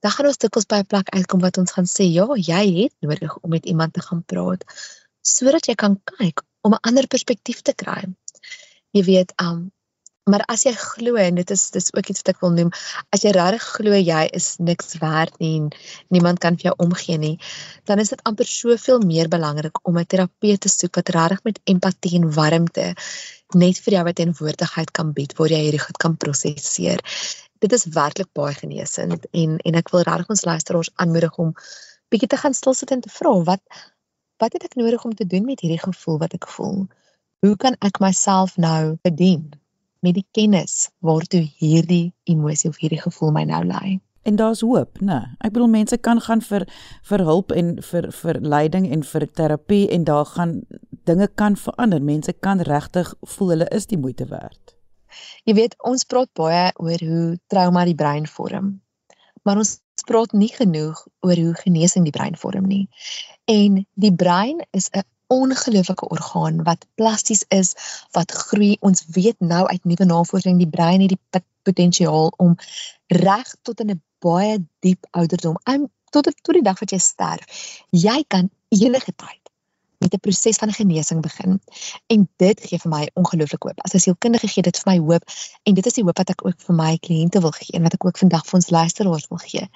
Dan 0.00 0.14
gaan 0.14 0.30
ons 0.30 0.40
dikwels 0.40 0.68
by 0.70 0.80
'n 0.80 0.88
plek 0.88 1.10
uitkom 1.12 1.40
wat 1.44 1.58
ons 1.58 1.72
gaan 1.76 1.84
sê, 1.84 2.08
ja, 2.08 2.24
jy 2.36 2.64
het 2.82 2.94
nodig 3.00 3.36
om 3.42 3.50
met 3.50 3.66
iemand 3.66 3.92
te 3.92 4.00
gaan 4.00 4.22
praat 4.24 4.64
sodat 5.20 5.66
jy 5.68 5.74
kan 5.74 6.00
kyk 6.16 6.40
om 6.64 6.72
'n 6.72 6.82
ander 6.88 7.06
perspektief 7.06 7.60
te 7.62 7.74
kry. 7.74 8.08
Jy 8.92 9.02
weet, 9.04 9.32
um 9.42 9.70
Maar 10.30 10.44
as 10.52 10.62
jy 10.66 10.72
glo 10.78 11.18
en 11.18 11.38
dit 11.40 11.50
is 11.50 11.64
dis 11.74 11.88
ook 11.94 12.10
iets 12.12 12.22
wat 12.22 12.32
ek 12.34 12.40
wil 12.44 12.52
noem, 12.54 12.70
as 13.14 13.24
jy 13.24 13.32
regtig 13.34 13.66
glo 13.74 13.98
jy 13.98 14.22
is 14.38 14.48
niks 14.62 14.94
werd 15.02 15.34
nie 15.42 15.56
en 15.58 15.68
niemand 16.14 16.42
kan 16.44 16.58
vir 16.60 16.70
jou 16.70 16.74
omgee 16.86 17.18
nie, 17.18 17.36
dan 17.90 18.02
is 18.02 18.12
dit 18.14 18.22
amper 18.30 18.46
soveel 18.46 19.02
meer 19.12 19.30
belangrik 19.32 19.82
om 19.88 19.98
'n 19.98 20.06
terapeut 20.14 20.60
te 20.60 20.70
soek 20.70 21.00
wat 21.00 21.12
regtig 21.16 21.44
met 21.44 21.60
empatie 21.74 22.14
en 22.20 22.30
warmte 22.38 22.86
net 23.54 23.78
vir 23.84 23.94
jou 23.96 24.04
wat 24.04 24.16
teenwoordigheid 24.16 24.90
kan 24.94 25.12
bied 25.12 25.34
waar 25.38 25.50
jy 25.50 25.62
hierdie 25.66 25.84
goed 25.86 25.98
kan 25.98 26.16
prosesseer. 26.16 27.00
Dit 27.58 27.72
is 27.72 27.84
werklik 27.84 28.30
baie 28.32 28.54
genesend 28.54 29.26
en 29.32 29.58
en 29.58 29.74
ek 29.74 29.90
wil 29.90 30.06
regtig 30.06 30.30
ons 30.30 30.44
luisteraars 30.44 30.92
aanmoedig 30.94 31.38
om 31.38 31.54
bietjie 32.10 32.28
te 32.28 32.36
gaan 32.36 32.54
stil 32.54 32.74
sit 32.74 32.90
en 32.90 33.00
te 33.00 33.10
vra 33.10 33.34
wat 33.50 33.62
wat 34.40 34.52
het 34.52 34.64
ek 34.64 34.78
nodig 34.80 35.04
om 35.04 35.14
te 35.14 35.26
doen 35.26 35.44
met 35.44 35.60
hierdie 35.60 35.82
gevoel 35.82 36.18
wat 36.18 36.32
ek 36.34 36.46
voel? 36.48 36.86
Hoe 37.44 37.56
kan 37.56 37.76
ek 37.80 38.00
myself 38.00 38.56
nou 38.56 38.96
bedien? 39.02 39.59
Met 40.00 40.14
die 40.14 40.26
kennis 40.36 40.90
waartoe 41.04 41.42
hierdie 41.60 42.12
emosie 42.24 42.70
of 42.70 42.78
hierdie 42.80 43.00
gevoel 43.00 43.32
my 43.36 43.44
nou 43.44 43.64
lei. 43.64 44.00
En 44.22 44.36
daar's 44.36 44.60
hoop, 44.60 44.98
né? 45.00 45.20
Ek 45.40 45.54
bedoel 45.54 45.70
mense 45.72 45.96
kan 45.96 46.20
gaan 46.20 46.42
vir 46.44 46.66
vir 47.08 47.24
hulp 47.24 47.52
en 47.56 47.78
vir 47.82 48.10
vir 48.12 48.40
leiding 48.40 48.90
en 48.92 49.04
vir 49.12 49.26
terapie 49.32 49.86
en 49.88 50.04
daar 50.04 50.26
gaan 50.34 50.60
dinge 51.08 51.28
kan 51.34 51.56
verander. 51.56 52.02
Mense 52.02 52.32
kan 52.32 52.60
regtig 52.60 53.14
voel 53.36 53.54
hulle 53.54 53.68
is 53.76 53.88
die 53.88 53.98
moeite 53.98 54.26
werd. 54.28 54.76
Jy 55.48 55.54
weet, 55.56 55.74
ons 55.88 56.04
praat 56.04 56.28
baie 56.38 56.68
oor 56.76 57.06
hoe 57.12 57.38
trauma 57.48 57.84
die 57.88 57.96
brein 57.96 58.28
vorm. 58.28 58.74
Maar 59.42 59.62
ons 59.64 59.78
praat 60.06 60.32
nie 60.36 60.50
genoeg 60.52 61.00
oor 61.24 61.40
hoe 61.40 61.54
genesing 61.64 62.04
die 62.04 62.14
brein 62.14 62.36
vorm 62.36 62.68
nie. 62.68 62.88
En 63.48 63.80
die 63.94 64.14
brein 64.14 64.60
is 64.76 64.90
'n 64.92 65.02
ongelooflike 65.30 66.08
orgaan 66.08 66.62
wat 66.66 66.86
plasties 66.94 67.44
is, 67.48 67.74
wat 68.16 68.32
groei. 68.32 68.76
Ons 68.80 69.04
weet 69.14 69.38
nou 69.38 69.66
uit 69.66 69.84
nuwe 69.84 70.04
navorsing 70.04 70.58
die 70.58 70.70
brein 70.70 71.04
het 71.04 71.14
die 71.14 71.42
potensiaal 71.62 72.32
om 72.36 72.56
reg 73.06 73.54
tot 73.62 73.80
in 73.80 73.90
'n 73.94 74.02
baie 74.18 74.58
diep 74.80 75.06
ouderdom, 75.10 75.56
tot 76.10 76.30
tot 76.42 76.54
die 76.54 76.66
dag 76.66 76.78
wat 76.78 76.90
jy 76.90 76.98
sterf. 76.98 77.44
Jy 77.90 78.24
kan 78.28 78.50
enige 78.68 79.12
tyd 79.16 79.40
met 80.00 80.14
'n 80.14 80.20
proses 80.20 80.56
van 80.56 80.72
genesing 80.72 81.20
begin. 81.20 81.60
En 82.06 82.28
dit 82.36 82.60
gee 82.60 82.78
vir 82.78 82.90
my 82.90 83.10
ongelooflik 83.14 83.62
hoop. 83.62 83.80
As 83.80 83.94
'n 83.94 83.98
sielkundige 83.98 84.48
gee 84.48 84.62
dit 84.62 84.78
vir 84.78 84.92
my 84.92 84.98
hoop 84.98 85.24
en 85.62 85.74
dit 85.74 85.86
is 85.86 85.92
die 85.92 86.04
hoop 86.04 86.16
wat 86.16 86.30
ek 86.30 86.46
ook 86.46 86.60
vir 86.60 86.74
my 86.74 86.98
kliënte 86.98 87.40
wil 87.40 87.50
gee 87.50 87.76
en 87.76 87.82
wat 87.82 87.94
ek 87.94 88.04
ook 88.04 88.18
vandag 88.18 88.46
vir 88.46 88.54
ons 88.54 88.70
luisteraars 88.70 89.28
wil 89.28 89.38
gee. 89.38 89.68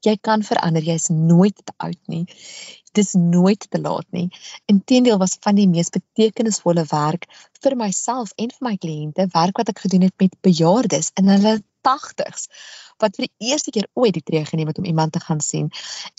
Jy 0.00 0.16
kan 0.20 0.42
verander, 0.42 0.82
jy's 0.82 1.08
nooit 1.08 1.56
te 1.64 1.72
oud 1.76 2.00
nie 2.06 2.26
dis 2.96 3.12
nooit 3.18 3.66
te 3.70 3.80
laat 3.80 4.06
nie. 4.16 4.26
Inteendeel 4.72 5.20
was 5.22 5.36
van 5.44 5.58
die 5.58 5.68
mees 5.68 5.92
betekenisvolle 5.94 6.86
werk 6.90 7.28
vir 7.62 7.76
myself 7.76 8.32
en 8.36 8.52
vir 8.56 8.68
my 8.68 8.74
kliënte 8.80 9.28
werk 9.36 9.62
wat 9.62 9.72
ek 9.72 9.84
gedoen 9.86 10.08
het 10.08 10.16
met 10.22 10.36
bejaardes 10.46 11.12
in 11.20 11.32
hulle 11.32 11.58
80s 11.86 12.48
wat 13.02 13.16
vir 13.18 13.26
die 13.26 13.50
eerste 13.50 13.72
keer 13.74 13.86
ooit 13.94 14.16
die 14.16 14.24
tree 14.24 14.44
geneem 14.48 14.70
het 14.72 14.78
om 14.80 14.88
iemand 14.88 15.12
te 15.12 15.20
gaan 15.20 15.40
sien. 15.44 15.68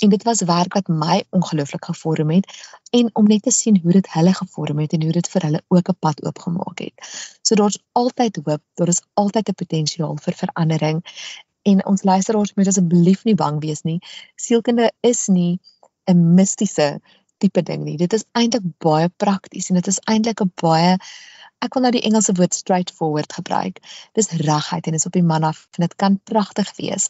En 0.04 0.12
dit 0.13 0.24
was 0.28 0.44
werk 0.46 0.78
wat 0.78 0.92
my 1.04 1.24
ongelooflik 1.36 1.90
gevorm 1.90 2.34
het 2.36 2.52
en 2.96 3.10
om 3.13 3.28
net 3.28 3.44
te 3.48 3.54
sien 3.56 3.80
hoe 3.84 3.96
dit 3.98 4.12
hulle 4.13 4.34
gevorm 4.38 4.84
het 4.84 4.94
en 4.94 5.08
hoe 5.08 5.16
dit 5.18 5.30
vir 5.34 5.48
hulle 5.50 5.63
ook 5.68 5.90
'n 5.90 6.00
pad 6.00 6.24
oopgemaak 6.26 6.80
het. 6.86 6.96
So 7.42 7.56
daar's 7.56 7.80
altyd 7.92 8.40
hoop, 8.44 8.62
daar 8.74 8.88
is 8.88 9.02
altyd 9.13 9.50
'n 9.50 9.60
potensiaal 9.63 10.18
vir 10.18 10.34
verandering. 10.34 11.02
En 11.62 11.86
ons 11.86 12.04
luisteraars 12.04 12.54
moet 12.54 12.68
asseblief 12.68 13.24
nie 13.24 13.36
bang 13.36 13.60
wees 13.62 13.82
nie. 13.82 14.00
Sielkunde 14.36 14.92
is 15.02 15.28
nie 15.28 15.60
'n 16.08 16.36
mistiese 16.36 17.00
tipe 17.38 17.62
ding 17.63 17.84
nie. 17.84 17.98
Dit 17.98 18.13
is 18.13 18.26
eintlik 18.32 18.63
baie 18.84 19.10
prakties 19.10 19.70
en 19.70 19.76
dit 19.76 19.88
is 19.88 20.00
eintlik 20.06 20.41
'n 20.41 20.52
baie 20.62 20.98
ek 21.65 21.74
wil 21.74 21.88
nou 21.88 21.91
die 21.91 22.06
Engelse 22.06 22.34
woord 22.38 22.54
straightforward 22.54 23.34
gebruik. 23.34 23.82
Dis 24.13 24.30
regheid 24.30 24.88
en 24.88 24.93
is 24.93 25.06
op 25.06 25.15
die 25.17 25.26
man 25.26 25.43
af 25.43 25.67
en 25.78 25.88
dit 25.88 25.96
kan 25.96 26.20
pragtig 26.24 26.70
wees 26.78 27.10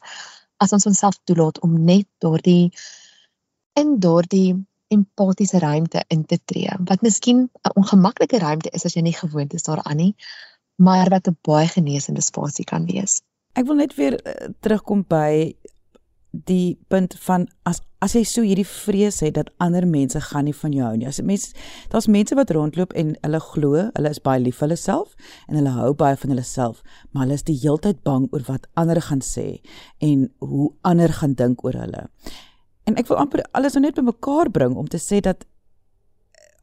as 0.58 0.74
ons 0.74 0.88
onsself 0.90 1.20
toelaat 1.24 1.60
om 1.62 1.84
net 1.86 2.08
daardie 2.24 2.72
in 3.78 4.00
daardie 4.00 4.56
empatiese 4.88 5.60
ruimte 5.60 6.04
in 6.08 6.26
te 6.26 6.40
tree. 6.46 6.72
Wat 6.90 7.02
miskien 7.02 7.50
'n 7.64 7.76
ongemaklike 7.76 8.40
ruimte 8.40 8.70
is 8.70 8.86
as 8.86 8.94
jy 8.94 9.02
nie 9.02 9.18
gewoond 9.18 9.54
is 9.54 9.64
daaraan 9.64 9.98
nie, 9.98 10.16
maar 10.76 11.10
wat 11.10 11.28
'n 11.28 11.38
baie 11.42 11.68
genesende 11.68 12.22
spasie 12.22 12.66
kan 12.66 12.86
wees. 12.86 13.22
Ek 13.54 13.66
wil 13.66 13.76
net 13.76 13.96
weer 13.96 14.14
uh, 14.14 14.48
terugkom 14.60 15.06
by 15.08 15.56
die 16.32 16.78
punt 16.88 17.16
van 17.24 17.48
as 17.64 17.82
as 18.04 18.14
jy 18.14 18.22
so 18.30 18.44
hierdie 18.46 18.68
vrees 18.68 19.24
het 19.26 19.34
dat 19.40 19.48
ander 19.64 19.88
mense 19.90 20.20
gaan 20.22 20.46
nie 20.46 20.54
van 20.54 20.74
jou 20.76 20.84
hou 20.86 20.98
nie. 21.00 21.08
As 21.10 21.18
mense 21.26 21.56
daar's 21.90 22.08
mense 22.08 22.36
wat 22.38 22.52
rondloop 22.54 22.94
en 22.94 23.16
hulle 23.24 23.40
glo, 23.42 23.88
hulle 23.96 24.12
is 24.14 24.22
baie 24.22 24.42
lief 24.44 24.60
vir 24.60 24.68
hulle 24.68 24.78
self 24.78 25.16
en 25.48 25.58
hulle 25.58 25.74
hou 25.74 25.94
baie 25.98 26.18
van 26.22 26.36
hulle 26.36 26.46
self, 26.46 26.84
maar 27.12 27.26
hulle 27.26 27.40
is 27.40 27.48
die 27.48 27.58
heeltyd 27.58 28.04
bang 28.06 28.28
oor 28.32 28.46
wat 28.52 28.70
ander 28.78 29.02
gaan 29.02 29.24
sê 29.26 29.64
en 29.98 30.28
hoe 30.46 30.70
ander 30.86 31.14
gaan 31.22 31.34
dink 31.34 31.66
oor 31.66 31.80
hulle. 31.80 32.06
En 32.86 33.02
ek 33.02 33.10
wil 33.10 33.18
amper 33.18 33.42
alles 33.58 33.74
nou 33.74 33.88
net 33.88 33.98
bymekaar 33.98 34.54
bring 34.54 34.78
om 34.78 34.88
te 34.88 35.02
sê 35.02 35.24
dat 35.24 35.48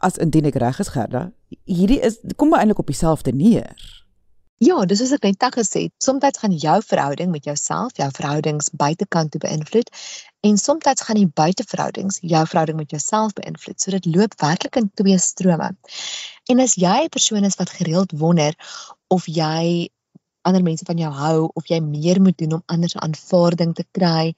as 0.04 0.20
indien 0.22 0.46
ek 0.46 0.60
reg 0.60 0.78
is 0.84 0.92
Gerda, 0.94 1.32
hierdie 1.66 1.98
is 2.04 2.20
kom 2.38 2.52
maar 2.52 2.62
eintlik 2.62 2.84
op 2.84 2.92
dieselfde 2.92 3.34
neer. 3.34 4.03
Ja, 4.62 4.76
dis 4.86 5.00
soos 5.02 5.12
ek 5.16 5.24
net 5.26 5.44
gesê 5.54 5.80
het, 5.88 5.92
soms 5.98 6.38
gaan 6.38 6.52
jou 6.54 6.76
verhouding 6.86 7.30
met 7.30 7.44
jouself, 7.44 7.96
jou 7.98 8.06
verhoudings 8.14 8.70
buitekant 8.70 9.32
toe 9.32 9.40
beïnvloed 9.42 9.90
en 10.46 10.58
soms 10.58 10.84
gaan 10.86 11.18
die 11.18 11.26
buiteverhoudings 11.26 12.20
jou 12.22 12.44
verhouding 12.46 12.78
met 12.78 12.90
jouself 12.90 13.32
beïnvloed. 13.34 13.80
So 13.80 13.90
dit 13.90 14.06
loop 14.06 14.36
werklik 14.38 14.76
in 14.76 14.90
twee 14.94 15.18
strome. 15.18 15.74
En 16.46 16.60
as 16.60 16.76
jy 16.76 17.04
'n 17.04 17.08
persoon 17.08 17.44
is 17.44 17.56
wat 17.56 17.70
gereeld 17.70 18.12
wonder 18.12 18.54
of 19.08 19.26
jy 19.26 19.90
ander 20.42 20.62
mense 20.62 20.84
van 20.84 20.98
jou 20.98 21.12
hou 21.12 21.50
of 21.54 21.66
jy 21.66 21.80
meer 21.80 22.20
moet 22.20 22.38
doen 22.38 22.52
om 22.52 22.62
ander 22.66 22.88
se 22.88 23.00
aanvaarding 23.00 23.74
te 23.74 23.84
kry, 23.90 24.34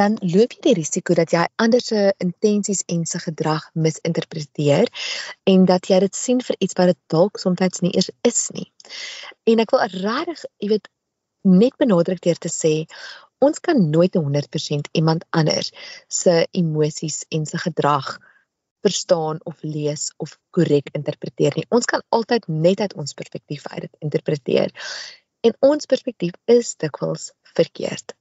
dan 0.00 0.16
loop 0.20 0.54
jy 0.56 0.62
die 0.68 0.76
risiko 0.78 1.14
dat 1.14 1.32
jy 1.34 1.44
ander 1.62 1.82
se 1.82 2.08
intensies 2.22 2.82
en 2.90 3.04
se 3.06 3.20
gedrag 3.22 3.66
misinterpreteer 3.74 4.90
en 5.50 5.66
dat 5.70 5.90
jy 5.90 6.00
dit 6.06 6.18
sien 6.18 6.42
vir 6.42 6.58
iets 6.58 6.78
wat 6.78 6.92
dit 6.92 7.00
dalk 7.14 7.38
soms 7.38 7.80
nie 7.84 7.94
eers 7.94 8.10
is 8.26 8.48
nie. 8.56 8.68
En 9.46 9.62
ek 9.62 9.74
wil 9.74 9.86
regtig, 9.94 10.44
jy 10.58 10.74
weet, 10.74 10.90
net 11.44 11.76
benadruk 11.78 12.22
deur 12.24 12.40
te 12.40 12.50
sê 12.50 12.74
ons 13.44 13.60
kan 13.60 13.80
nooit 13.90 14.14
100% 14.16 14.88
iemand 14.96 15.24
anders 15.30 15.70
se 16.08 16.46
emosies 16.56 17.24
en 17.28 17.44
se 17.46 17.60
gedrag 17.60 18.16
verstaan 18.84 19.40
of 19.44 19.60
lees 19.62 20.12
of 20.16 20.38
korrek 20.50 20.90
interpreteer 20.92 21.56
nie. 21.56 21.66
Ons 21.68 21.88
kan 21.88 22.02
altyd 22.08 22.48
net 22.48 22.80
uit 22.80 22.94
ons 23.00 23.16
perspektief 23.20 23.66
uit 23.72 23.86
dit 23.86 23.96
interpreteer. 24.08 24.72
En 25.44 25.56
ons 25.72 25.86
perspektief 25.86 26.36
is 26.48 26.74
dikwels 26.80 27.32
verkeerd. 27.56 28.16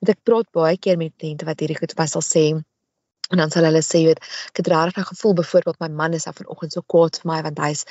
Want 0.00 0.16
ek 0.16 0.24
praat 0.24 0.50
baie 0.52 0.78
keer 0.78 0.96
met 0.96 1.16
kliënte 1.16 1.48
wat 1.48 1.60
hierdie 1.60 1.80
goed 1.80 1.96
vas 1.98 2.16
sal 2.16 2.26
sê 2.32 2.44
En 3.28 3.36
dan 3.36 3.50
sal 3.52 3.66
hulle 3.68 3.80
sê, 3.84 4.00
weet, 4.08 4.20
ek 4.50 4.60
het 4.60 4.68
regtig 4.72 4.98
'n 5.00 5.08
gevoel 5.12 5.34
byvoorbeeld 5.40 5.80
my 5.84 5.88
man 6.00 6.14
is 6.18 6.26
af 6.26 6.36
vanoggend 6.40 6.72
so 6.72 6.82
kwaad 6.92 7.18
vir 7.20 7.28
my 7.30 7.40
want 7.46 7.58
hy's 7.60 7.82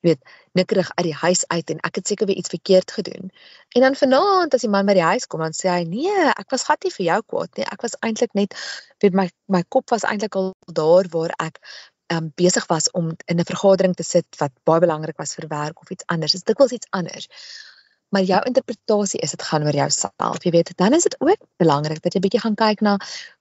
jy 0.00 0.08
weet, 0.08 0.22
nikkerig 0.58 0.90
uit 0.94 1.06
die 1.08 1.18
huis 1.24 1.42
uit 1.56 1.70
en 1.74 1.82
ek 1.88 2.00
het 2.00 2.06
seker 2.08 2.26
weer 2.26 2.40
iets 2.40 2.54
verkeerd 2.54 2.90
gedoen. 2.98 3.28
En 3.76 3.80
dan 3.84 3.98
vanaand 4.02 4.54
as 4.54 4.64
die 4.64 4.72
man 4.72 4.88
by 4.88 4.94
die 4.96 5.08
huis 5.10 5.26
kom, 5.26 5.40
dan 5.44 5.52
sê 5.52 5.68
hy, 5.68 5.82
"Nee, 5.84 6.32
ek 6.32 6.48
was 6.50 6.64
glad 6.64 6.84
nie 6.84 6.94
vir 6.96 7.06
jou 7.06 7.20
kwaad 7.32 7.56
nie. 7.56 7.66
Ek 7.66 7.82
was 7.82 7.98
eintlik 8.00 8.32
net 8.34 8.56
weet 9.04 9.12
my 9.12 9.28
my 9.48 9.62
kop 9.68 9.90
was 9.90 10.04
eintlik 10.04 10.34
al 10.36 10.54
daar 10.72 11.04
waar 11.12 11.32
ek 11.38 11.60
um 12.08 12.32
besig 12.34 12.66
was 12.66 12.90
om 12.90 13.16
in 13.26 13.40
'n 13.40 13.44
vergadering 13.44 13.94
te 13.94 14.02
sit 14.02 14.26
wat 14.38 14.52
baie 14.64 14.80
belangrik 14.80 15.18
was 15.18 15.34
vir 15.34 15.48
werk 15.48 15.80
of 15.80 15.90
iets 15.90 16.04
anders. 16.06 16.32
Dit 16.32 16.40
is 16.40 16.44
dikwels 16.54 16.72
iets 16.72 16.86
anders 16.90 17.28
maar 18.08 18.22
jou 18.22 18.40
interpretasie 18.48 19.20
is 19.20 19.30
dit 19.34 19.42
gaan 19.42 19.64
oor 19.66 19.74
jouself. 19.74 20.42
Jy 20.44 20.50
weet, 20.50 20.72
dan 20.76 20.94
is 20.94 21.02
dit 21.02 21.16
ook 21.18 21.40
belangrik 21.56 22.02
dat 22.02 22.14
jy 22.14 22.20
bietjie 22.20 22.40
gaan 22.40 22.58
kyk 22.58 22.80
na 22.80 22.96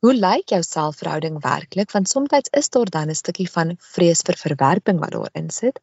hoe 0.05 0.13
lyk 0.13 0.49
jou 0.49 0.61
selfverhouding 0.63 1.41
werklik 1.43 1.91
want 1.91 2.09
soms 2.09 2.49
is 2.51 2.69
daar 2.69 2.89
dan 2.89 3.09
'n 3.09 3.15
stukkie 3.15 3.49
van 3.51 3.75
vrees 3.79 4.21
vir 4.21 4.35
verwerping 4.35 4.99
wat 4.99 5.11
daarin 5.11 5.49
sit. 5.49 5.79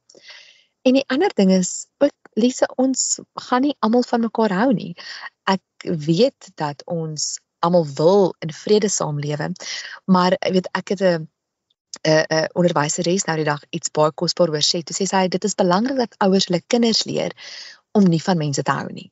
En 0.82 0.92
die 0.92 1.04
ander 1.06 1.30
ding 1.34 1.52
is 1.52 1.86
ook 1.98 2.12
Lise, 2.34 2.66
ons 2.76 3.20
gaan 3.34 3.60
nie 3.60 3.76
almal 3.78 4.02
van 4.02 4.20
mekaar 4.20 4.52
hou 4.56 4.72
nie. 4.72 4.94
Ek 5.44 5.60
weet 5.84 6.48
dat 6.54 6.82
ons 6.86 7.40
almal 7.58 7.86
wil 7.94 8.34
in 8.38 8.52
vrede 8.52 8.88
saamlewe, 8.88 9.52
maar 10.04 10.36
jy 10.40 10.52
weet 10.52 10.68
ek 10.72 10.88
het 10.88 11.02
'n 11.02 11.28
'n 12.08 12.24
'n 12.36 12.48
onderwyseres 12.58 13.24
nou 13.28 13.36
die 13.36 13.44
dag 13.44 13.62
iets 13.70 13.90
baie 13.90 14.12
kosbaar 14.12 14.50
oor 14.50 14.64
sê. 14.64 14.82
Toe 14.82 14.96
sê 14.96 15.06
sy 15.06 15.28
dit 15.28 15.44
is 15.44 15.54
belangrik 15.54 15.96
dat 15.96 16.14
ouers 16.18 16.46
hulle 16.48 16.62
kinders 16.66 17.04
leer 17.04 17.32
om 17.98 18.08
nie 18.08 18.22
van 18.22 18.40
mense 18.40 18.62
te 18.62 18.74
hou 18.78 18.88
nie. 18.92 19.10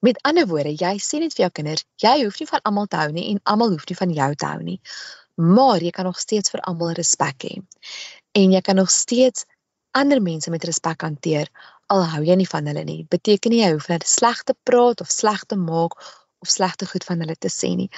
Met 0.00 0.20
ander 0.24 0.46
woorde, 0.48 0.72
jy 0.72 0.94
sê 1.02 1.20
net 1.20 1.34
vir 1.36 1.44
jou 1.44 1.52
kinders, 1.60 1.84
jy 2.00 2.22
hoef 2.24 2.38
nie 2.40 2.48
van 2.48 2.62
almal 2.64 2.86
te 2.88 3.00
hou 3.00 3.10
nie 3.12 3.26
en 3.32 3.40
almal 3.52 3.74
hoef 3.74 3.84
nie 3.90 3.98
van 3.98 4.14
jou 4.16 4.30
te 4.34 4.46
hou 4.46 4.62
nie. 4.64 4.78
Maar 5.36 5.84
jy 5.84 5.90
kan 5.96 6.08
nog 6.08 6.20
steeds 6.20 6.52
vir 6.52 6.62
almal 6.68 6.94
respek 6.96 7.44
hê. 7.48 7.58
En 8.36 8.54
jy 8.54 8.60
kan 8.64 8.80
nog 8.80 8.90
steeds 8.90 9.44
ander 9.96 10.22
mense 10.22 10.50
met 10.50 10.64
respek 10.64 11.02
hanteer 11.02 11.50
al 11.90 12.04
hou 12.12 12.22
jy 12.24 12.36
nie 12.38 12.48
van 12.48 12.66
hulle 12.70 12.84
nie. 12.86 13.04
Beteken 13.10 13.52
nie 13.52 13.62
jy 13.64 13.70
hoef 13.74 13.88
net 13.90 14.06
sleg 14.08 14.42
te 14.46 14.54
praat 14.68 15.02
of 15.04 15.10
sleg 15.12 15.44
te 15.50 15.58
maak 15.58 15.96
of 16.40 16.48
slegte 16.48 16.86
goed 16.88 17.04
van 17.04 17.20
hulle 17.20 17.36
te 17.36 17.50
sê 17.52 17.74
nie. 17.76 17.90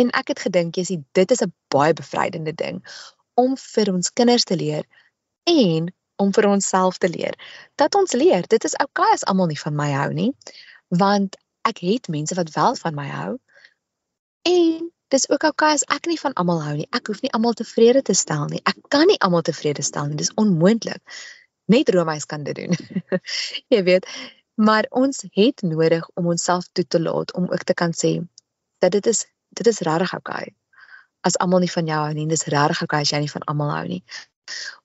En 0.00 0.12
ek 0.16 0.32
het 0.32 0.44
gedink 0.46 0.78
jy 0.78 0.86
sê 0.88 0.98
dit 1.18 1.34
is 1.36 1.42
'n 1.44 1.52
baie 1.74 1.94
bevrydende 1.94 2.54
ding 2.56 2.80
om 3.34 3.56
vir 3.56 3.92
ons 3.92 4.12
kinders 4.12 4.44
te 4.44 4.56
leer 4.56 4.84
en 5.44 5.90
om 6.20 6.32
vir 6.36 6.48
onsself 6.50 6.98
te 6.98 7.08
leer. 7.08 7.36
Dat 7.80 7.94
ons 7.98 8.12
leer, 8.12 8.46
dit 8.46 8.64
is 8.64 8.76
oukei 8.76 9.06
okay 9.06 9.16
as 9.16 9.24
almal 9.24 9.48
nie 9.50 9.60
van 9.60 9.76
my 9.76 9.90
hou 9.92 10.10
nie, 10.16 10.30
want 11.02 11.38
ek 11.68 11.82
het 11.84 12.08
mense 12.12 12.36
wat 12.38 12.52
wel 12.56 12.76
van 12.80 12.96
my 12.96 13.06
hou. 13.08 13.32
En 14.48 14.90
dis 15.14 15.26
ook 15.30 15.46
oukei 15.48 15.52
okay 15.54 15.72
as 15.78 15.86
ek 15.96 16.08
nie 16.10 16.20
van 16.20 16.36
almal 16.40 16.62
hou 16.64 16.76
nie. 16.80 16.88
Ek 16.96 17.10
hoef 17.12 17.22
nie 17.24 17.32
almal 17.36 17.56
tevrede 17.58 18.02
te 18.06 18.16
stel 18.16 18.46
nie. 18.52 18.62
Ek 18.64 18.78
kan 18.94 19.08
nie 19.10 19.18
almal 19.20 19.44
tevrede 19.46 19.84
stel 19.86 20.10
nie. 20.10 20.20
Dis 20.20 20.32
onmoontlik. 20.40 21.02
Net 21.70 21.90
Romeis 21.94 22.26
kan 22.26 22.44
dit 22.44 22.56
doen. 22.56 22.76
Jy 23.74 23.82
weet, 23.86 24.08
maar 24.60 24.88
ons 24.90 25.24
het 25.36 25.62
nodig 25.62 26.08
om 26.20 26.32
onsself 26.34 26.68
toe 26.72 26.84
te 26.86 27.00
laat 27.00 27.34
om 27.38 27.48
ook 27.50 27.64
te 27.64 27.74
kan 27.74 27.94
sê 27.96 28.18
dat 28.80 28.96
dit 28.96 29.06
is 29.06 29.26
dit 29.56 29.66
is 29.66 29.80
regtig 29.86 30.14
oukei. 30.14 30.42
Okay. 30.50 30.56
As 31.26 31.36
almal 31.36 31.60
nie 31.60 31.70
van 31.70 31.88
jou 31.90 31.96
hou 32.00 32.12
nie, 32.16 32.26
dis 32.30 32.46
regtig 32.48 32.82
oukei 32.84 33.00
okay 33.02 33.06
as 33.06 33.12
jy 33.12 33.24
nie 33.24 33.32
van 33.32 33.44
almal 33.52 33.72
hou 33.74 33.86
nie 33.88 34.02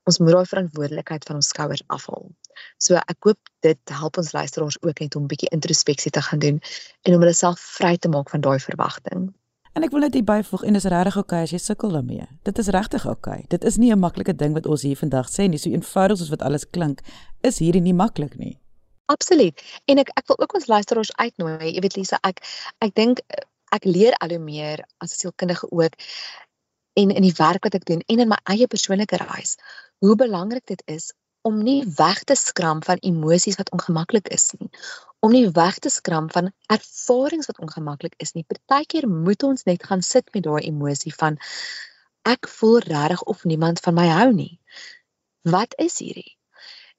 ons 0.04 0.19
moet 0.19 0.32
daai 0.32 0.45
verantwoordelikheid 0.45 1.25
van 1.28 1.36
ons 1.36 1.47
skouers 1.54 1.84
afhaal. 1.88 2.30
So 2.78 2.95
ek 2.95 3.17
hoop 3.28 3.39
dit 3.65 3.95
help 4.01 4.17
ons 4.17 4.32
luisteraars 4.32 4.78
ook 4.82 4.99
net 4.99 5.15
om 5.15 5.23
'n 5.23 5.32
bietjie 5.34 5.54
introspeksie 5.58 6.12
te 6.12 6.21
gaan 6.21 6.39
doen 6.39 6.62
en 7.01 7.15
om 7.15 7.19
hulle 7.19 7.34
self 7.34 7.60
vry 7.80 7.97
te 7.97 8.10
maak 8.10 8.30
van 8.30 8.41
daai 8.41 8.60
verwagting. 8.60 9.34
En 9.75 9.84
ek 9.84 9.91
wil 9.91 10.06
net 10.06 10.13
hier 10.15 10.23
byvoeg 10.23 10.62
en 10.63 10.73
dis 10.73 10.86
regtig 10.88 11.17
oukei 11.19 11.41
okay 11.41 11.43
as 11.43 11.51
jy 11.51 11.58
sukkel 11.60 11.91
daarmee. 11.91 12.28
Dit 12.47 12.58
is 12.58 12.67
regtig 12.67 13.06
oukei. 13.06 13.39
Okay. 13.41 13.45
Dit 13.47 13.63
is 13.63 13.75
nie 13.78 13.91
'n 13.91 13.99
maklike 13.99 14.36
ding 14.36 14.54
wat 14.54 14.65
ons 14.65 14.82
hier 14.82 14.95
vandag 14.95 15.28
sê 15.30 15.49
nie. 15.49 15.58
So 15.58 15.69
eenvoudig 15.69 16.17
soos 16.17 16.30
wat 16.30 16.41
alles 16.41 16.69
klink, 16.69 17.01
is 17.41 17.60
hierdie 17.60 17.82
nie 17.82 17.93
maklik 17.93 18.38
nie. 18.38 18.60
Absoluut. 19.06 19.62
En 19.86 19.97
ek 19.97 20.10
ek 20.15 20.28
wil 20.28 20.39
ook 20.39 20.54
ons 20.54 20.67
luisteraars 20.67 21.15
uitnooi. 21.15 21.73
Jy 21.73 21.82
weet 21.82 21.95
Lisa, 21.95 22.17
ek 22.23 22.39
ek 22.80 22.95
dink 22.95 23.19
ek 23.75 23.84
leer 23.84 24.13
al 24.23 24.30
hoe 24.30 24.39
meer 24.39 24.86
as 24.97 25.17
sielkundige 25.19 25.67
ook 25.71 25.93
en 26.95 27.12
in 27.12 27.27
die 27.27 27.36
werk 27.38 27.67
wat 27.67 27.77
ek 27.77 27.86
doen 27.86 28.01
en 28.08 28.23
in 28.23 28.31
my 28.31 28.39
eie 28.55 28.67
persoonlike 28.71 29.19
reis 29.21 29.55
hoe 30.03 30.15
belangrik 30.15 30.65
dit 30.65 30.81
is 30.91 31.12
om 31.45 31.60
nie 31.63 31.81
weg 31.97 32.23
te 32.23 32.36
skram 32.36 32.81
van 32.84 32.97
emosies 33.05 33.60
wat 33.62 33.71
ongemaklik 33.75 34.31
is 34.34 34.51
nie 34.60 34.71
om 35.25 35.34
nie 35.34 35.49
weg 35.49 35.79
te 35.81 35.89
skram 35.89 36.29
van 36.31 36.51
ervarings 36.69 37.49
wat 37.49 37.60
ongemaklik 37.60 38.13
is 38.21 38.36
nie. 38.38 38.45
Partykeer 38.45 39.08
moet 39.10 39.43
ons 39.43 39.65
net 39.65 39.86
gaan 39.89 40.03
sit 40.05 40.29
met 40.38 40.45
daai 40.45 40.62
emosie 40.69 41.13
van 41.17 41.39
ek 42.29 42.49
voel 42.58 42.79
regtig 42.86 43.23
of 43.34 43.43
niemand 43.49 43.81
van 43.86 43.97
my 43.97 44.05
hou 44.12 44.29
nie. 44.34 44.60
Wat 45.55 45.73
is 45.81 45.97
hierdie? 46.01 46.38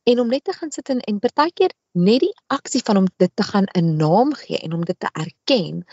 En 0.06 0.20
om 0.22 0.30
net 0.30 0.44
te 0.46 0.54
gaan 0.58 0.74
sit 0.74 0.90
en 0.90 1.02
en 1.10 1.22
partykeer 1.22 1.74
net 1.92 2.22
die 2.26 2.34
aksie 2.54 2.82
van 2.86 3.02
om 3.02 3.06
dit 3.22 3.32
te 3.34 3.46
gaan 3.46 3.70
'n 3.78 3.96
naam 4.02 4.34
gee 4.34 4.58
en 4.58 4.74
om 4.74 4.84
dit 4.84 4.98
te 4.98 5.10
erken 5.12 5.84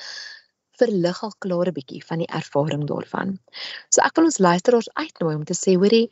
verlig 0.82 1.24
al 1.24 1.34
klaar 1.46 1.68
'n 1.70 1.78
bietjie 1.78 2.04
van 2.06 2.24
die 2.24 2.32
ervaring 2.40 2.88
daarvan. 2.88 3.40
So 3.90 4.02
ek 4.02 4.16
wil 4.16 4.26
ons 4.26 4.38
luisteraars 4.38 4.90
uitnooi 4.94 5.36
om 5.36 5.46
te 5.46 5.54
sê, 5.54 5.76
hoorie, 5.76 6.10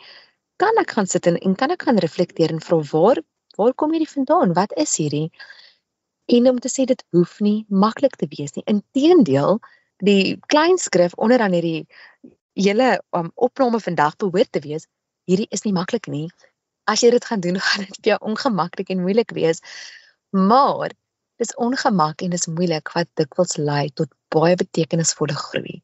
kan 0.58 0.78
ek 0.78 0.92
gaan 0.92 1.08
sit 1.08 1.28
en, 1.28 1.38
en 1.38 1.56
kan 1.56 1.72
ek 1.72 1.84
gaan 1.84 1.98
reflekteer 1.98 2.52
en 2.52 2.62
vra 2.62 2.82
waar 2.92 3.22
waar 3.58 3.74
kom 3.74 3.92
hierdie 3.92 4.10
vandaan? 4.10 4.54
Wat 4.54 4.74
is 4.78 4.96
hierdie? 4.98 5.32
En 6.26 6.50
om 6.50 6.60
te 6.60 6.70
sê 6.72 6.86
dit 6.88 7.04
hoef 7.12 7.40
nie 7.40 7.66
maklik 7.68 8.16
te 8.16 8.28
wees 8.32 8.54
nie. 8.56 8.64
Inteendeel, 8.66 9.60
die 10.06 10.38
klein 10.54 10.78
skrif 10.78 11.14
onder 11.14 11.42
aan 11.42 11.56
hierdie 11.58 11.88
hele 12.58 13.02
um, 13.18 13.32
opname 13.36 13.80
vandag 13.80 14.16
behoort 14.22 14.52
te 14.52 14.62
wees, 14.64 14.88
hierdie 15.30 15.50
is 15.52 15.66
nie 15.68 15.76
maklik 15.76 16.08
nie. 16.12 16.30
As 16.90 17.04
jy 17.04 17.12
dit 17.14 17.26
gaan 17.26 17.44
doen, 17.44 17.60
gaan 17.68 17.86
dit 17.88 18.00
vir 18.02 18.14
jou 18.14 18.20
ongemaklik 18.32 18.90
en 18.94 19.04
moeilik 19.04 19.36
wees. 19.38 19.62
Maar 20.32 20.96
dis 21.42 21.56
ongemak 21.68 22.22
en 22.22 22.34
dis 22.36 22.48
moeilik 22.48 22.94
wat 22.96 23.10
dikwels 23.20 23.58
lei 23.58 23.90
tot 23.98 24.12
baie 24.34 24.56
betekenisvolle 24.56 25.36
groei. 25.36 25.82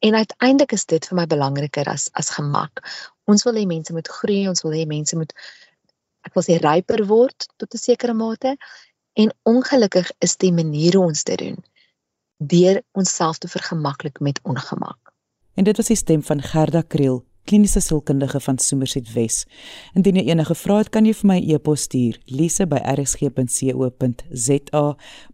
En 0.00 0.14
uiteindelik 0.14 0.72
is 0.72 0.86
dit 0.86 1.08
vir 1.10 1.18
my 1.20 1.26
belangriker 1.30 1.90
as 1.92 2.08
as 2.20 2.30
gemak. 2.36 2.82
Ons 3.28 3.44
wil 3.46 3.58
hê 3.60 3.66
mense 3.68 3.92
moet 3.92 4.08
groei, 4.18 4.46
ons 4.48 4.62
wil 4.64 4.76
hê 4.78 4.84
mense 4.88 5.16
moet 5.18 5.34
ek 6.26 6.34
wil 6.36 6.46
sê 6.46 6.58
ryper 6.62 7.04
word 7.10 7.48
tot 7.56 7.74
'n 7.74 7.84
sekere 7.84 8.14
mate 8.14 8.56
en 9.22 9.34
ongelukkig 9.52 10.10
is 10.26 10.36
die 10.36 10.52
manier 10.52 10.96
hoe 10.96 11.06
ons 11.10 11.24
dit 11.24 11.38
doen 11.38 11.58
deur 12.38 12.82
onsself 12.92 13.38
te 13.38 13.48
vergemaklik 13.48 14.20
met 14.20 14.38
ongemak. 14.42 15.12
En 15.54 15.64
dit 15.64 15.76
was 15.76 15.90
die 15.90 15.96
stem 15.96 16.22
van 16.22 16.42
Gerda 16.42 16.82
Kriel 16.82 17.24
kliniese 17.48 17.80
sielkundige 17.80 18.40
van 18.44 18.58
Somerset 18.58 19.12
Wes. 19.12 19.46
Indien 19.96 20.16
jy 20.20 20.24
enige 20.28 20.54
vrae 20.54 20.78
het, 20.82 20.90
kan 20.92 21.04
jy 21.08 21.14
vir 21.16 21.28
my 21.30 21.38
e-pos 21.54 21.82
stuur: 21.88 22.14
lise@rsg.co.za. 22.28 24.84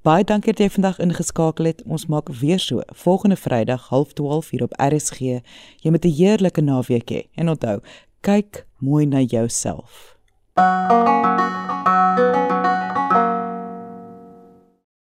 Baie 0.07 0.25
dankie 0.25 0.53
dat 0.53 0.61
jy 0.63 0.71
vandag 0.77 0.99
ingeskakel 1.03 1.65
het. 1.73 1.81
Ons 1.85 2.07
maak 2.07 2.27
weer 2.41 2.61
so 2.63 2.81
volgende 3.05 3.37
Vrydag 3.37 3.83
12:30 3.91 4.51
hier 4.51 4.63
op 4.63 4.73
RSG. 4.79 5.19
Jy 5.83 5.91
moet 5.91 6.05
'n 6.05 6.17
heerlike 6.21 6.61
naweek 6.61 7.11
hê 7.11 7.23
en 7.35 7.49
onthou, 7.49 7.81
kyk 8.21 8.67
mooi 8.79 9.07
na 9.07 9.21
jouself. 9.21 10.13
Thank 10.57 10.93
you. 10.93 11.05